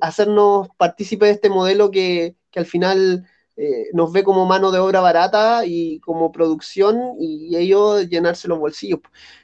hacernos 0.02 0.68
partícipes 0.78 1.30
de 1.30 1.34
este 1.34 1.50
modelo 1.50 1.92
que, 1.92 2.36
al 2.56 2.66
final 2.66 3.28
eh, 3.58 3.88
nos 3.94 4.12
ve 4.12 4.24
como 4.24 4.46
mano 4.46 4.72
de 4.72 4.80
obra 4.80 5.00
barata 5.00 5.66
y 5.66 6.00
como 6.02 6.32
producción 6.32 7.16
y, 7.20 7.56
ellos 7.56 8.08
llenarse 8.10 8.48
los 8.48 8.60
bolsillos. 8.60 9.00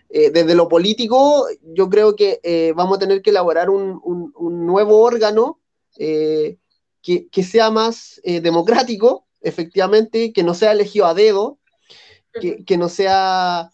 Eh, 0.09 0.29
desde 0.31 0.55
lo 0.55 0.67
político, 0.67 1.47
yo 1.61 1.89
creo 1.89 2.15
que 2.15 2.41
eh, 2.43 2.73
vamos 2.75 2.97
a 2.97 2.99
tener 2.99 3.21
que 3.21 3.29
elaborar 3.29 3.69
un, 3.69 4.01
nuevo 4.65 5.01
órgano 5.01 5.59
que, 5.97 6.57
que, 7.01 7.43
sea 7.43 7.71
más 7.71 8.21
democrático, 8.23 9.27
efectivamente, 9.41 10.33
que 10.33 10.43
no 10.43 10.53
sea 10.53 10.71
elegido 10.73 11.05
a 11.05 11.13
dedo, 11.13 11.59
que, 12.65 12.77
no 12.77 12.89
sea 12.89 13.71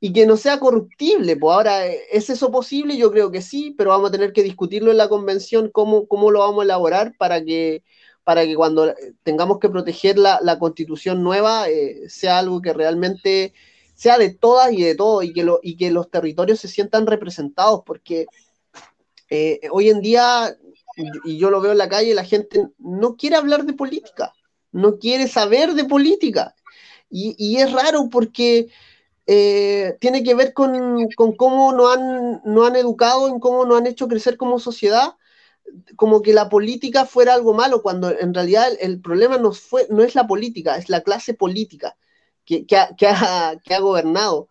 y 0.00 0.12
que 0.12 0.26
no 0.26 0.36
sea 0.36 0.58
corruptible. 0.58 1.36
Pues 1.36 1.54
ahora, 1.54 1.86
¿es 1.86 2.30
eso 2.30 2.50
posible? 2.50 2.96
Yo 2.96 3.10
creo 3.10 3.30
que 3.30 3.42
sí, 3.42 3.74
pero 3.76 3.90
vamos 3.90 4.08
a 4.08 4.12
tener 4.12 4.32
que 4.32 4.42
discutirlo 4.42 4.90
en 4.90 4.96
la 4.96 5.08
convención, 5.08 5.70
cómo, 5.70 6.06
cómo 6.08 6.30
lo 6.30 6.40
vamos 6.40 6.60
a 6.60 6.64
elaborar 6.64 7.14
para 7.18 7.44
que, 7.44 7.82
para 8.24 8.44
que 8.44 8.54
cuando 8.54 8.94
tengamos 9.22 9.58
que 9.58 9.68
proteger 9.68 10.18
la, 10.18 10.58
constitución 10.58 11.22
nueva 11.22 11.68
eh, 11.68 12.08
sea 12.08 12.38
algo 12.38 12.60
que 12.60 12.72
realmente 12.72 13.54
sea 13.94 14.18
de 14.18 14.30
todas 14.30 14.72
y 14.72 14.82
de 14.82 14.94
todo 14.94 15.22
y 15.22 15.32
que, 15.32 15.46
y 15.62 15.76
que 15.76 15.90
los 15.90 16.10
territorios 16.10 16.60
se 16.60 16.68
sientan 16.68 17.06
representados, 17.06 17.82
porque 17.84 18.26
eh, 19.28 19.60
hoy 19.70 19.90
en 19.90 20.00
día, 20.00 20.56
y 21.24 21.38
yo 21.38 21.50
lo 21.50 21.60
veo 21.60 21.72
en 21.72 21.78
la 21.78 21.88
calle, 21.88 22.14
la 22.14 22.24
gente 22.24 22.68
no 22.78 23.16
quiere 23.16 23.36
hablar 23.36 23.64
de 23.64 23.74
política, 23.74 24.32
no 24.72 24.98
quiere 24.98 25.28
saber 25.28 25.74
de 25.74 25.84
política. 25.84 26.54
Y, 27.12 27.56
es 27.56 27.72
raro 27.72 28.08
porque 28.08 28.68
eh, 29.26 29.96
tiene 30.00 30.22
que 30.22 30.34
ver 30.34 30.52
con, 30.52 31.08
cómo 31.36 31.72
nos 31.72 31.96
han, 31.96 32.40
no 32.44 32.64
han 32.64 32.76
educado, 32.76 33.28
en 33.28 33.40
cómo 33.40 33.64
nos 33.64 33.78
han 33.78 33.86
hecho 33.86 34.06
crecer 34.06 34.36
como 34.36 34.60
sociedad, 34.60 35.14
como 35.96 36.22
que 36.22 36.32
la 36.32 36.48
política 36.48 37.06
fuera 37.06 37.34
algo 37.34 37.54
malo, 37.54 37.82
cuando 37.82 38.10
en 38.10 38.34
realidad 38.34 38.68
el, 38.80 39.00
problema 39.00 39.38
no, 39.38 39.52
fue, 39.52 39.86
no 39.90 40.02
es 40.02 40.14
la 40.14 40.26
política, 40.26 40.76
es 40.76 40.88
la 40.88 41.02
clase 41.02 41.34
política 41.34 41.96
que, 42.44 42.66
ha, 43.06 43.80
gobernado. 43.80 44.48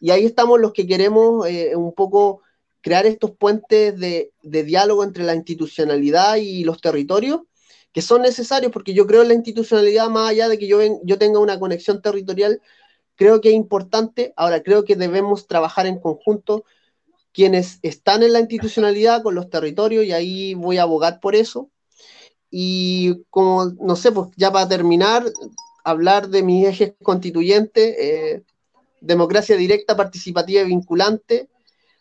Y 0.00 0.10
ahí 0.10 0.24
estamos 0.24 0.60
los 0.60 0.72
que 0.72 0.86
queremos 0.86 1.46
eh, 1.46 1.76
un 1.76 1.92
poco 1.92 2.42
crear 2.80 3.06
estos 3.06 3.30
puentes 3.32 3.98
de, 3.98 4.32
diálogo 4.42 5.04
entre 5.04 5.24
la 5.24 5.34
institucionalidad 5.34 6.36
y 6.36 6.64
los 6.64 6.80
territorios, 6.80 7.42
que 7.92 8.02
son 8.02 8.22
necesarios 8.22 8.72
porque 8.72 8.94
yo 8.94 9.06
creo 9.06 9.22
en 9.22 9.28
la 9.28 9.34
institucionalidad, 9.34 10.08
más 10.08 10.30
allá 10.30 10.48
de 10.48 10.58
que 10.58 10.66
yo, 10.66 10.80
yo 11.04 11.18
tenga 11.18 11.38
una 11.38 11.58
conexión 11.58 12.02
territorial, 12.02 12.60
creo 13.16 13.40
que 13.40 13.50
es 13.50 13.54
importante. 13.54 14.32
Ahora, 14.36 14.62
creo 14.62 14.84
que 14.84 14.96
debemos 14.96 15.46
trabajar 15.46 15.86
en 15.86 16.00
conjunto 16.00 16.64
quienes 17.32 17.78
están 17.82 18.22
en 18.22 18.32
la 18.32 18.40
institucionalidad 18.40 19.22
con 19.22 19.34
los 19.34 19.48
territorios 19.50 20.04
y 20.04 20.12
ahí 20.12 20.54
voy 20.54 20.78
a 20.78 20.82
abogar 20.82 21.20
por 21.20 21.34
eso. 21.34 21.70
Y 22.50 23.24
como, 23.30 23.66
no 23.80 23.96
sé, 23.96 24.12
pues 24.12 24.28
ya 24.36 24.52
para 24.52 24.68
terminar, 24.68 25.24
hablar 25.84 26.28
de 26.28 26.42
mis 26.42 26.66
ejes 26.66 26.94
constituyentes, 27.02 27.96
eh, 27.98 28.42
democracia 29.00 29.56
directa, 29.56 29.96
participativa 29.96 30.62
y 30.62 30.66
vinculante, 30.66 31.48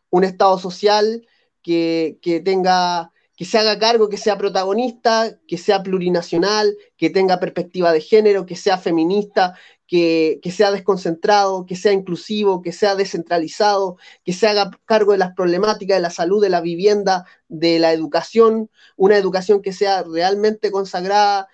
un 0.09 0.23
Estado 0.25 0.59
social 0.59 1.25
que, 1.61 2.19
tenga, 2.43 3.11
que 3.35 3.45
se 3.45 3.57
haga 3.57 3.79
cargo, 3.79 4.09
que 4.09 4.17
sea 4.17 4.37
protagonista, 4.37 5.39
que 5.47 5.57
sea 5.57 5.81
plurinacional, 5.83 6.75
que 6.97 7.09
tenga 7.09 7.39
perspectiva 7.39 7.93
de 7.93 8.01
género, 8.01 8.45
que 8.45 8.55
sea 8.55 8.77
feminista, 8.77 9.55
que, 9.91 10.39
sea 10.55 10.71
desconcentrado, 10.71 11.65
que 11.65 11.75
sea 11.75 11.91
inclusivo, 11.91 12.61
que 12.61 12.71
sea 12.71 12.95
descentralizado, 12.95 13.97
que 14.23 14.31
se 14.31 14.47
haga 14.47 14.71
cargo 14.85 15.11
de 15.11 15.17
las 15.17 15.33
problemáticas 15.33 15.97
de 15.97 16.01
la 16.01 16.09
salud, 16.09 16.41
de 16.41 16.47
la 16.47 16.61
vivienda, 16.61 17.25
de 17.49 17.77
la 17.77 17.91
educación, 17.91 18.69
una 18.95 19.17
educación 19.17 19.61
que 19.61 19.73
sea 19.73 20.03
realmente 20.03 20.71
consagrada, 20.71 21.49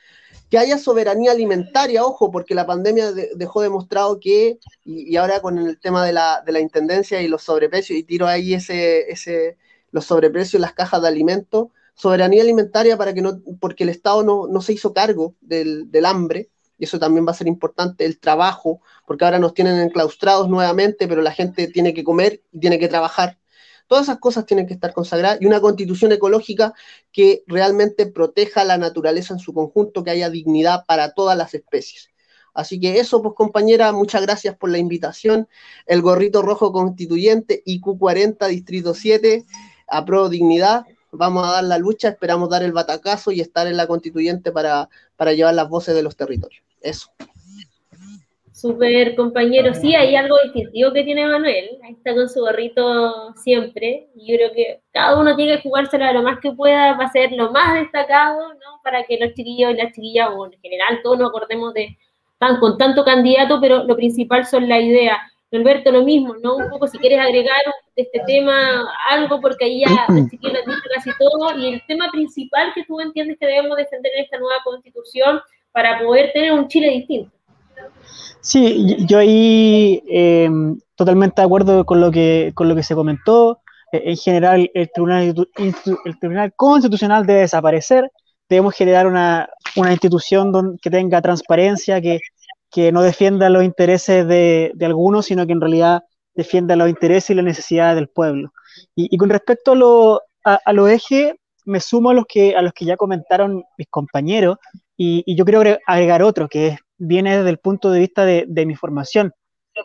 que 0.52 0.60
haya 0.60 0.78
soberanía 0.78 1.32
alimentaria, 1.32 2.06
ojo, 2.06 2.30
porque 2.30 2.54
la 2.54 2.68
pandemia 2.68 3.12
dejó 3.12 3.64
demostrado 3.64 4.20
que, 4.20 4.60
y, 4.86 5.16
ahora 5.16 5.42
con 5.42 5.58
el 5.58 5.80
tema 5.80 6.06
de 6.06 6.14
la, 6.14 6.60
intendencia 6.62 7.20
y 7.24 7.28
los 7.28 7.42
sobreprecios, 7.42 7.98
y 7.98 8.04
tiro 8.04 8.28
ahí 8.28 8.54
ese, 8.54 9.10
ese, 9.10 9.58
los 9.90 10.06
sobreprecios 10.06 10.62
las 10.62 10.74
cajas 10.74 11.02
de 11.02 11.08
alimentos, 11.08 11.70
soberanía 11.96 12.44
alimentaria 12.44 12.98
para 12.98 13.16
que 13.16 13.24
no, 13.24 13.42
porque 13.60 13.84
el 13.84 13.90
Estado 13.90 14.22
no, 14.22 14.62
se 14.62 14.74
hizo 14.74 14.94
cargo 14.94 15.34
del 15.42 16.06
hambre, 16.06 16.52
y 16.78 16.86
eso 16.86 17.00
también 17.00 17.26
va 17.26 17.32
a 17.32 17.36
ser 17.36 17.48
importante, 17.48 18.06
el 18.06 18.20
trabajo, 18.20 18.82
porque 19.06 19.26
ahora 19.26 19.40
nos 19.40 19.54
tienen 19.54 19.80
enclaustrados 19.80 20.50
nuevamente, 20.50 21.08
pero 21.08 21.22
la 21.22 21.32
gente 21.32 21.68
tiene 21.68 21.94
que 21.94 22.04
comer 22.04 22.42
y 22.52 22.60
tiene 22.60 22.80
que 22.80 22.88
trabajar. 22.88 23.38
Todas 23.88 24.04
esas 24.04 24.20
cosas 24.20 24.46
tienen 24.46 24.68
que 24.68 24.74
estar 24.74 24.94
consagradas 24.94 25.40
y 25.42 25.46
una 25.46 25.62
constitución 25.62 26.12
ecológica 26.12 26.74
que 27.12 27.44
realmente 27.48 28.06
proteja 28.06 28.66
la 28.66 28.78
naturaleza 28.78 29.34
en 29.34 29.40
su 29.40 29.54
conjunto, 29.54 30.04
que 30.04 30.12
haya 30.12 30.30
dignidad 30.30 30.86
para 30.86 31.14
todas 31.14 31.38
las 31.38 31.54
especies. 31.54 32.10
Así 32.54 32.80
que 32.80 33.00
eso, 33.00 33.22
pues 33.22 33.36
compañera, 33.36 33.92
muchas 33.92 34.24
gracias 34.24 34.58
por 34.58 34.72
la 34.72 34.80
invitación. 34.80 35.48
El 35.86 36.02
gorrito 36.02 36.42
rojo 36.42 36.74
constituyente, 36.74 37.64
IQ40, 37.66 38.48
Distrito 38.48 38.94
7, 38.94 39.46
a 39.88 40.06
pro 40.06 40.28
dignidad. 40.28 40.86
Vamos 41.12 41.48
a 41.48 41.52
dar 41.52 41.64
la 41.64 41.78
lucha, 41.78 42.10
esperamos 42.10 42.50
dar 42.50 42.64
el 42.64 42.74
batacazo 42.74 43.32
y 43.32 43.42
estar 43.42 43.68
en 43.68 43.78
la 43.78 43.88
constituyente 43.88 44.52
para, 44.52 44.90
para 45.16 45.34
llevar 45.34 45.54
las 45.54 45.70
voces 45.70 45.96
de 45.96 46.04
los 46.04 46.18
territorios. 46.18 46.67
Eso. 46.88 47.10
Súper 48.54 49.16
compañero, 49.16 49.74
sí, 49.74 49.94
hay 49.94 50.16
algo 50.16 50.36
distintivo 50.46 50.92
que 50.92 51.04
tiene 51.04 51.28
Manuel, 51.28 51.78
ahí 51.84 51.92
está 51.92 52.16
con 52.16 52.28
su 52.28 52.40
gorrito 52.40 53.36
siempre, 53.36 54.08
y 54.16 54.32
yo 54.32 54.38
creo 54.38 54.52
que 54.52 54.82
cada 54.92 55.20
uno 55.20 55.36
tiene 55.36 55.58
que 55.58 55.64
jugárselo 55.64 56.12
lo 56.14 56.24
más 56.24 56.40
que 56.40 56.54
pueda 56.54 56.98
para 56.98 57.12
ser 57.12 57.34
lo 57.34 57.52
más 57.52 57.76
destacado, 57.76 58.54
¿no? 58.54 58.82
Para 58.84 59.04
que 59.04 59.20
los 59.20 59.34
chiquillos 59.34 59.72
y 59.72 59.76
las 59.76 59.94
chiquillas, 59.94 60.30
o 60.36 60.46
en 60.46 60.60
general 60.62 61.02
todos 61.04 61.20
nos 61.20 61.30
acordemos 61.30 61.74
de, 61.74 61.98
están 62.32 62.60
con 62.60 62.78
tanto 62.78 63.04
candidato, 63.04 63.60
pero 63.62 63.84
lo 63.84 63.96
principal 63.96 64.46
son 64.46 64.68
la 64.68 64.80
idea. 64.80 65.20
Alberto, 65.52 65.92
lo 65.92 66.04
mismo, 66.04 66.36
¿no? 66.42 66.56
Un 66.56 66.70
poco 66.70 66.88
si 66.88 66.98
quieres 66.98 67.20
agregar 67.20 67.62
este 67.96 68.22
tema 68.26 68.92
algo, 69.10 69.40
porque 69.40 69.66
ahí 69.66 69.82
ya 69.82 70.06
los 70.10 70.30
chiquillos 70.30 70.54
lo 70.54 70.60
han 70.60 70.66
dicho 70.66 70.90
casi 70.96 71.12
todo, 71.20 71.58
y 71.60 71.74
el 71.74 71.86
tema 71.86 72.10
principal 72.12 72.74
que 72.74 72.84
tú 72.86 73.00
entiendes 73.00 73.38
que 73.40 73.46
debemos 73.46 73.78
defender 73.78 74.12
en 74.16 74.24
esta 74.24 74.40
nueva 74.40 74.56
constitución 74.64 75.42
para 75.78 76.00
poder 76.00 76.32
tener 76.34 76.54
un 76.54 76.68
Chile 76.68 76.90
distinto. 76.90 77.32
Sí, 78.42 78.98
yo 79.06 79.20
ahí 79.20 80.02
em, 80.10 80.80
totalmente 80.96 81.40
de 81.40 81.46
acuerdo 81.46 81.86
con 81.86 82.02
lo 82.02 82.10
que, 82.10 82.52
con 82.56 82.68
lo 82.68 82.76
que 82.76 82.82
se 82.82 82.96
comentó. 82.96 83.60
E, 83.92 84.10
en 84.10 84.18
general, 84.18 84.72
el 84.74 84.90
Tribunal, 84.92 85.36
el 85.56 86.20
Tribunal 86.20 86.52
Constitucional 86.56 87.28
debe 87.28 87.42
desaparecer. 87.42 88.10
Debemos 88.50 88.74
generar 88.74 89.06
una, 89.06 89.48
institución 89.92 90.80
que 90.82 90.90
tenga 90.90 91.22
transparencia, 91.22 92.02
que, 92.02 92.22
no 92.92 93.04
defienda 93.04 93.48
los 93.52 93.64
intereses 93.64 94.28
de, 94.28 94.74
algunos, 94.82 95.28
sino 95.28 95.46
que 95.46 95.54
en 95.54 95.62
realidad 95.62 96.02
defienda 96.34 96.76
los 96.76 96.90
intereses 96.90 97.30
y 97.30 97.36
las 97.36 97.46
necesidades 97.46 97.94
del 97.98 98.08
pueblo. 98.08 98.52
Y, 98.96 99.16
con 99.16 99.30
respecto 99.30 100.24
a, 100.44 100.60
a, 100.66 100.74
los 100.74 100.90
ejes, 100.90 101.36
me 101.66 101.80
sumo 101.80 102.10
a 102.10 102.16
los 102.16 102.26
que, 102.28 102.56
a 102.56 102.64
los 102.64 102.74
que 102.74 102.86
ya 102.86 102.98
comentaron 102.98 103.64
mis 103.78 103.88
compañeros, 103.92 104.58
y, 104.98 105.24
y 105.26 105.36
yo 105.36 105.46
quiero 105.46 105.62
agregar 105.86 106.24
otro, 106.24 106.50
que 106.50 106.78
viene 106.98 107.38
desde 107.38 107.50
el 107.50 107.60
punto 107.60 107.92
de 107.92 108.00
vista 108.00 108.26
de, 108.26 108.66
mi 108.66 108.76
formación. 108.76 109.34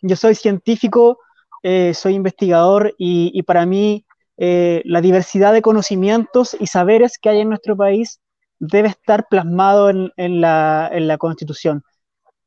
Yo 0.01 0.16
soy 0.16 0.35
científico, 0.35 1.18
eh, 1.62 1.94
soy 1.94 2.14
investigador 2.14 2.94
y, 2.98 3.42
para 3.42 3.66
mí 3.66 4.05
eh, 4.38 4.83
la 4.85 5.01
diversidad 5.01 5.53
de 5.53 5.62
conocimientos 5.62 6.57
y 6.59 6.66
saberes 6.66 7.18
que 7.18 7.29
hay 7.29 7.40
en 7.40 7.51
nuestro 7.51 7.77
país 7.77 8.20
debe 8.59 8.88
estar 8.88 9.27
plasmado 9.29 9.90
en, 9.90 10.40
la, 10.40 11.16
Constitución. 11.18 11.83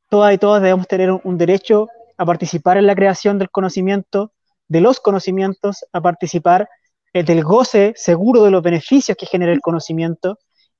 Todas 0.08 0.34
y 0.34 0.38
todas 0.38 0.62
debemos 0.62 0.88
tener 0.88 1.10
un, 1.10 1.38
derecho 1.38 1.88
a 2.18 2.24
participar 2.24 2.76
en 2.76 2.86
la 2.86 2.94
creación 2.94 3.38
del 3.38 3.50
conocimiento, 3.50 4.32
de 4.68 4.80
los 4.80 5.00
conocimientos, 5.00 5.84
a 5.92 6.00
participar 6.00 6.68
eh, 7.12 7.22
del 7.22 7.44
goce 7.44 7.92
seguro 7.96 8.42
de 8.42 8.50
los 8.50 8.62
beneficios 8.62 9.16
que 9.16 9.26
genera 9.26 9.52
el 9.52 9.60
conocimiento 9.60 10.38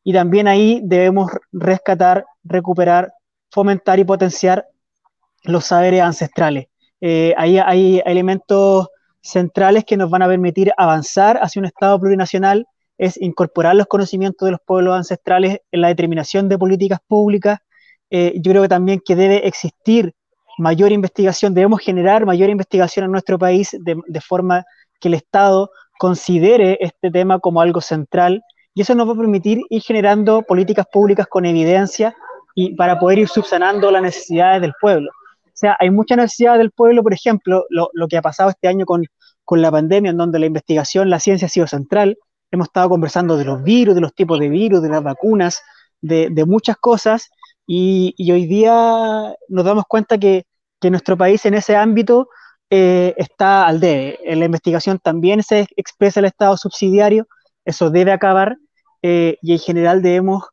y 0.09 0.12
también 0.12 0.47
ahí 0.47 0.81
debemos 0.85 1.33
rescatar, 1.51 2.25
recuperar 2.45 3.12
fomentar 3.51 3.99
y 3.99 4.05
potenciar 4.05 4.64
los 5.42 5.64
saberes 5.64 6.01
ancestrales. 6.01 6.69
Eh, 7.01 7.35
ahí 7.37 7.59
hay 7.59 8.01
elementos 8.07 8.87
centrales 9.21 9.85
que 9.85 9.97
nos 9.97 10.09
van 10.09 10.23
a 10.23 10.29
permitir 10.29 10.73
avanzar 10.77 11.38
hacia 11.42 11.59
un 11.59 11.66
Estado 11.66 11.99
plurinacional, 11.99 12.69
es 12.97 13.21
incorporar 13.21 13.75
los 13.75 13.88
conocimientos 13.88 14.47
de 14.47 14.53
los 14.53 14.61
pueblos 14.64 14.95
ancestrales 14.95 15.59
en 15.73 15.81
la 15.81 15.88
determinación 15.88 16.49
de 16.49 16.57
políticas 16.57 17.01
públicas. 17.09 17.59
Eh, 18.09 18.35
yo 18.37 18.53
creo 18.53 18.62
que 18.62 18.69
también 18.69 19.03
que 19.05 19.16
debe 19.16 19.49
existir 19.49 20.14
mayor 20.57 20.92
investigación, 20.92 21.53
debemos 21.53 21.81
generar 21.81 22.25
mayor 22.27 22.49
investigación 22.49 23.07
en 23.07 23.11
nuestro 23.11 23.40
país 23.40 23.77
de, 23.81 24.01
de 24.07 24.21
forma 24.21 24.64
que 25.01 25.09
el 25.09 25.14
Estado 25.14 25.69
considere 25.99 26.79
este 26.81 27.11
tema 27.11 27.40
como 27.40 27.61
algo 27.61 27.81
central 27.81 28.45
y 28.77 28.83
eso 28.83 28.95
nos 28.95 29.09
va 29.09 29.15
a 29.15 29.17
permitir 29.17 29.62
ir 29.71 29.83
generando 29.83 30.43
políticas 30.43 30.85
públicas 30.93 31.27
con 31.27 31.47
evidencia 31.47 32.15
y 32.55 32.75
para 32.75 32.99
poder 32.99 33.21
ir 33.21 33.29
subsanando 33.29 33.91
las 33.91 34.03
necesidades 34.03 34.61
del 34.61 34.75
pueblo. 34.79 35.11
O 35.47 35.51
sea, 35.55 35.79
hay 35.81 35.89
muchas 35.89 36.19
necesidades 36.19 36.59
del 36.59 36.73
pueblo, 36.73 37.03
por 37.03 37.15
ejemplo, 37.15 37.65
lo, 37.71 37.89
lo 37.95 38.07
que 38.07 38.19
ha 38.19 38.23
pasado 38.23 38.51
este 38.51 38.69
año 38.69 38.85
con, 38.85 39.07
con, 39.47 39.62
la 39.62 39.71
pandemia, 39.71 40.11
en 40.11 40.19
donde 40.19 40.39
la 40.39 40.45
investigación, 40.45 41.09
la 41.09 41.21
ciencia 41.21 41.47
ha 41.47 41.49
sido 41.49 41.67
central. 41.67 42.19
Hemos 42.51 42.67
estado 42.67 42.91
conversando 42.91 43.39
de 43.39 43.47
los 43.47 43.62
virus, 43.62 43.95
de 43.95 44.03
los 44.03 44.15
tipos 44.15 44.39
de 44.39 44.51
virus, 44.51 44.83
de 44.83 44.91
las 44.91 45.03
vacunas, 45.03 45.62
de, 46.03 46.29
de 46.31 46.45
muchas 46.45 46.77
cosas, 46.77 47.31
y, 47.67 48.15
y, 48.19 48.31
hoy 48.31 48.45
día 48.45 49.35
nos 49.49 49.65
damos 49.65 49.85
cuenta 49.89 50.19
que, 50.19 50.45
que 50.79 50.91
nuestro 50.91 51.17
país 51.17 51.47
en 51.47 51.55
ese 51.55 51.77
ámbito 51.77 52.29
eh, 52.69 53.15
está 53.17 53.67
al 53.67 53.81
debe. 53.81 54.19
En 54.23 54.39
la 54.39 54.45
investigación 54.45 54.99
también 54.99 55.43
se 55.43 55.67
expresa 55.77 56.21
el 56.21 56.27
Estado 56.27 56.59
subsidiario, 56.59 57.27
eso 57.65 57.91
debe 57.91 58.12
acabar, 58.12 58.59
eh, 59.03 59.39
y 59.43 59.53
en 59.53 59.59
general 59.59 60.03
debemos 60.03 60.45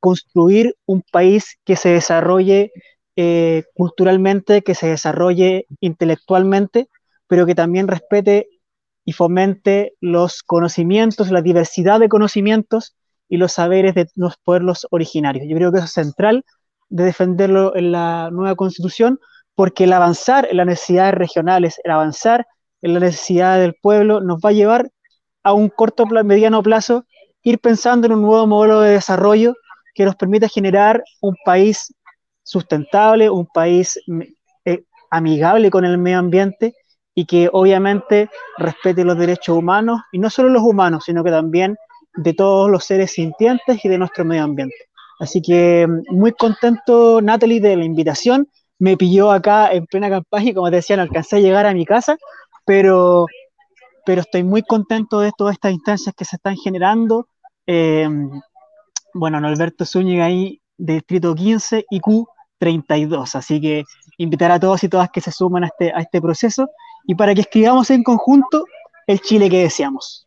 construir 0.00 0.76
un 0.86 1.02
país 1.12 1.58
que 1.64 1.76
se 1.76 1.90
desarrolle 1.90 2.72
eh, 3.16 3.64
culturalmente, 3.74 4.62
que 4.62 4.74
se 4.74 4.88
desarrolle 4.88 5.66
intelectualmente, 5.80 6.88
pero 7.26 7.46
que 7.46 7.54
también 7.54 7.88
respete 7.88 8.48
y 9.04 9.12
fomente 9.12 9.94
los 10.00 10.42
conocimientos, 10.42 11.30
la 11.30 11.42
diversidad 11.42 12.00
de 12.00 12.08
conocimientos 12.08 12.96
y 13.28 13.36
los 13.36 13.52
saberes 13.52 13.94
de 13.94 14.08
los 14.14 14.36
pueblos 14.42 14.86
originarios. 14.90 15.46
Yo 15.48 15.56
creo 15.56 15.72
que 15.72 15.78
eso 15.78 15.86
es 15.86 15.92
central 15.92 16.44
de 16.88 17.04
defenderlo 17.04 17.74
en 17.74 17.92
la 17.92 18.30
nueva 18.30 18.54
constitución, 18.54 19.18
porque 19.54 19.84
el 19.84 19.92
avanzar 19.92 20.48
en 20.50 20.58
las 20.58 20.66
necesidades 20.66 21.14
regionales, 21.14 21.80
el 21.84 21.90
avanzar 21.90 22.46
en 22.82 22.94
la 22.94 23.00
necesidad 23.00 23.58
del 23.58 23.74
pueblo, 23.80 24.20
nos 24.20 24.40
va 24.40 24.50
a 24.50 24.52
llevar 24.52 24.90
a 25.42 25.52
un 25.52 25.68
corto, 25.68 26.06
mediano 26.06 26.62
plazo, 26.62 27.04
ir 27.42 27.58
pensando 27.58 28.06
en 28.06 28.14
un 28.14 28.22
nuevo 28.22 28.46
modelo 28.46 28.80
de 28.80 28.92
desarrollo 28.92 29.54
que 29.94 30.04
nos 30.04 30.16
permita 30.16 30.48
generar 30.48 31.02
un 31.20 31.36
país 31.44 31.94
sustentable, 32.42 33.30
un 33.30 33.46
país 33.46 33.98
eh, 34.64 34.84
amigable 35.10 35.70
con 35.70 35.84
el 35.84 35.98
medio 35.98 36.18
ambiente 36.18 36.74
y 37.14 37.26
que 37.26 37.48
obviamente 37.52 38.30
respete 38.58 39.04
los 39.04 39.18
derechos 39.18 39.56
humanos, 39.56 40.00
y 40.12 40.18
no 40.18 40.30
solo 40.30 40.48
los 40.48 40.62
humanos, 40.62 41.04
sino 41.04 41.22
que 41.22 41.30
también 41.30 41.76
de 42.14 42.32
todos 42.32 42.70
los 42.70 42.84
seres 42.84 43.12
sintientes 43.12 43.84
y 43.84 43.88
de 43.88 43.98
nuestro 43.98 44.24
medio 44.24 44.44
ambiente. 44.44 44.76
Así 45.18 45.40
que 45.42 45.86
mm, 45.86 46.14
muy 46.16 46.32
contento, 46.32 47.20
Natalie, 47.22 47.60
de 47.60 47.76
la 47.76 47.84
invitación. 47.84 48.48
me 48.78 48.96
pilló 48.96 49.30
acá 49.30 49.72
en 49.72 49.86
plena 49.86 50.10
campaña 50.10 50.50
y 50.50 50.54
como 50.54 50.70
te 50.70 50.76
decía, 50.76 50.96
no 50.96 51.02
alcancé 51.02 51.36
a 51.36 51.40
llegar 51.40 51.66
a 51.66 51.74
mi 51.74 51.84
casa, 51.86 52.16
pero, 52.64 53.26
pero 54.04 54.22
estoy 54.22 54.42
muy 54.44 54.62
contento 54.62 55.20
de 55.20 55.32
todas 55.36 55.54
estas 55.54 55.72
instancias 55.72 56.14
que 56.16 56.24
se 56.24 56.36
están 56.36 56.56
generando. 56.56 57.28
Eh, 57.74 58.06
bueno, 59.14 59.38
Alberto 59.38 59.86
Zúñiga 59.86 60.26
ahí, 60.26 60.60
Distrito 60.76 61.34
15 61.34 61.86
y 61.90 62.00
Q32, 62.00 63.34
así 63.34 63.62
que 63.62 63.84
invitar 64.18 64.50
a 64.50 64.60
todos 64.60 64.84
y 64.84 64.90
todas 64.90 65.08
que 65.10 65.22
se 65.22 65.32
suman 65.32 65.64
a 65.64 65.68
este, 65.68 65.90
a 65.90 66.00
este 66.00 66.20
proceso 66.20 66.68
y 67.06 67.14
para 67.14 67.34
que 67.34 67.40
escribamos 67.40 67.90
en 67.90 68.02
conjunto 68.02 68.66
el 69.06 69.20
Chile 69.20 69.48
que 69.48 69.60
deseamos. 69.60 70.26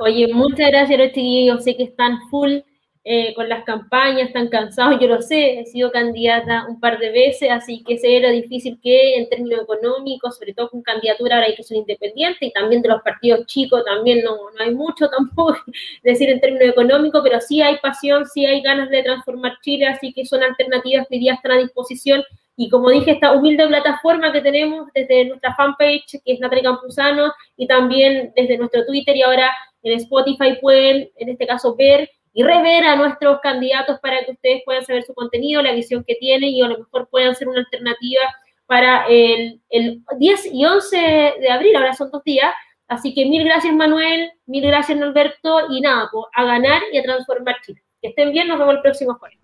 Oye, 0.00 0.32
muchas 0.32 0.70
gracias 0.70 1.12
chiquillos, 1.12 1.62
sé 1.62 1.76
que 1.76 1.84
están 1.84 2.20
full 2.30 2.60
eh, 3.08 3.34
con 3.34 3.48
las 3.48 3.62
campañas, 3.62 4.26
están 4.26 4.48
cansados, 4.48 4.98
yo 5.00 5.06
lo 5.06 5.22
sé, 5.22 5.60
he 5.60 5.66
sido 5.66 5.92
candidata 5.92 6.66
un 6.68 6.80
par 6.80 6.98
de 6.98 7.12
veces, 7.12 7.48
así 7.52 7.84
que 7.84 7.98
sé 7.98 8.18
lo 8.18 8.30
difícil 8.30 8.80
que 8.82 9.14
en 9.14 9.28
términos 9.28 9.60
económicos, 9.62 10.36
sobre 10.36 10.54
todo 10.54 10.70
con 10.70 10.82
candidatura 10.82 11.36
ahora 11.36 11.46
hay 11.46 11.54
que 11.54 11.62
ser 11.62 11.76
independiente 11.76 12.46
y 12.46 12.52
también 12.52 12.82
de 12.82 12.88
los 12.88 13.00
partidos 13.02 13.46
chicos 13.46 13.84
también 13.84 14.24
no, 14.24 14.34
no 14.50 14.64
hay 14.64 14.74
mucho 14.74 15.08
tampoco 15.16 15.56
decir 16.02 16.30
en 16.30 16.40
términos 16.40 16.70
económicos, 16.70 17.20
pero 17.22 17.40
sí 17.40 17.62
hay 17.62 17.76
pasión, 17.78 18.26
sí 18.26 18.44
hay 18.44 18.60
ganas 18.60 18.90
de 18.90 19.04
transformar 19.04 19.52
Chile, 19.62 19.86
así 19.86 20.12
que 20.12 20.26
son 20.26 20.42
alternativas 20.42 21.06
que 21.06 21.14
hoy 21.14 21.20
día 21.20 21.34
están 21.34 21.52
a 21.52 21.58
disposición. 21.58 22.24
Y 22.56 22.68
como 22.70 22.90
dije, 22.90 23.12
esta 23.12 23.34
humilde 23.34 23.68
plataforma 23.68 24.32
que 24.32 24.40
tenemos 24.40 24.88
desde 24.92 25.26
nuestra 25.26 25.54
fanpage, 25.54 26.20
que 26.24 26.32
es 26.32 26.40
Natalia 26.40 26.64
Campuzano, 26.64 27.32
y 27.56 27.68
también 27.68 28.32
desde 28.34 28.58
nuestro 28.58 28.84
Twitter 28.84 29.14
y 29.14 29.22
ahora 29.22 29.48
en 29.84 29.92
Spotify 29.92 30.58
pueden, 30.60 31.08
en 31.18 31.28
este 31.28 31.46
caso, 31.46 31.76
ver 31.76 32.10
y 32.36 32.42
rever 32.42 32.84
a 32.84 32.96
nuestros 32.96 33.40
candidatos 33.40 33.98
para 34.00 34.22
que 34.22 34.32
ustedes 34.32 34.60
puedan 34.66 34.84
saber 34.84 35.02
su 35.04 35.14
contenido, 35.14 35.62
la 35.62 35.72
visión 35.72 36.04
que 36.06 36.16
tienen 36.16 36.50
y 36.50 36.60
a 36.60 36.68
lo 36.68 36.80
mejor 36.80 37.08
puedan 37.08 37.34
ser 37.34 37.48
una 37.48 37.60
alternativa 37.60 38.20
para 38.66 39.06
el, 39.06 39.62
10 39.70 40.52
y 40.52 40.66
11 40.66 40.96
de 41.40 41.50
abril, 41.50 41.74
ahora 41.76 41.94
son 41.94 42.10
dos 42.10 42.22
días. 42.24 42.54
Así 42.88 43.14
que 43.14 43.24
mil 43.24 43.42
gracias 43.42 43.72
Manuel, 43.72 44.30
mil 44.44 44.66
gracias 44.66 44.98
Norberto 44.98 45.62
y 45.70 45.80
nada, 45.80 46.10
pues, 46.12 46.26
a 46.34 46.44
ganar 46.44 46.82
y 46.92 46.98
a 46.98 47.02
transformar 47.04 47.56
Chile. 47.64 47.82
Que 48.02 48.08
estén 48.08 48.30
bien, 48.32 48.48
nos 48.48 48.58
vemos 48.58 48.74
el 48.74 48.82
próximo 48.82 49.14
jueves. 49.14 49.38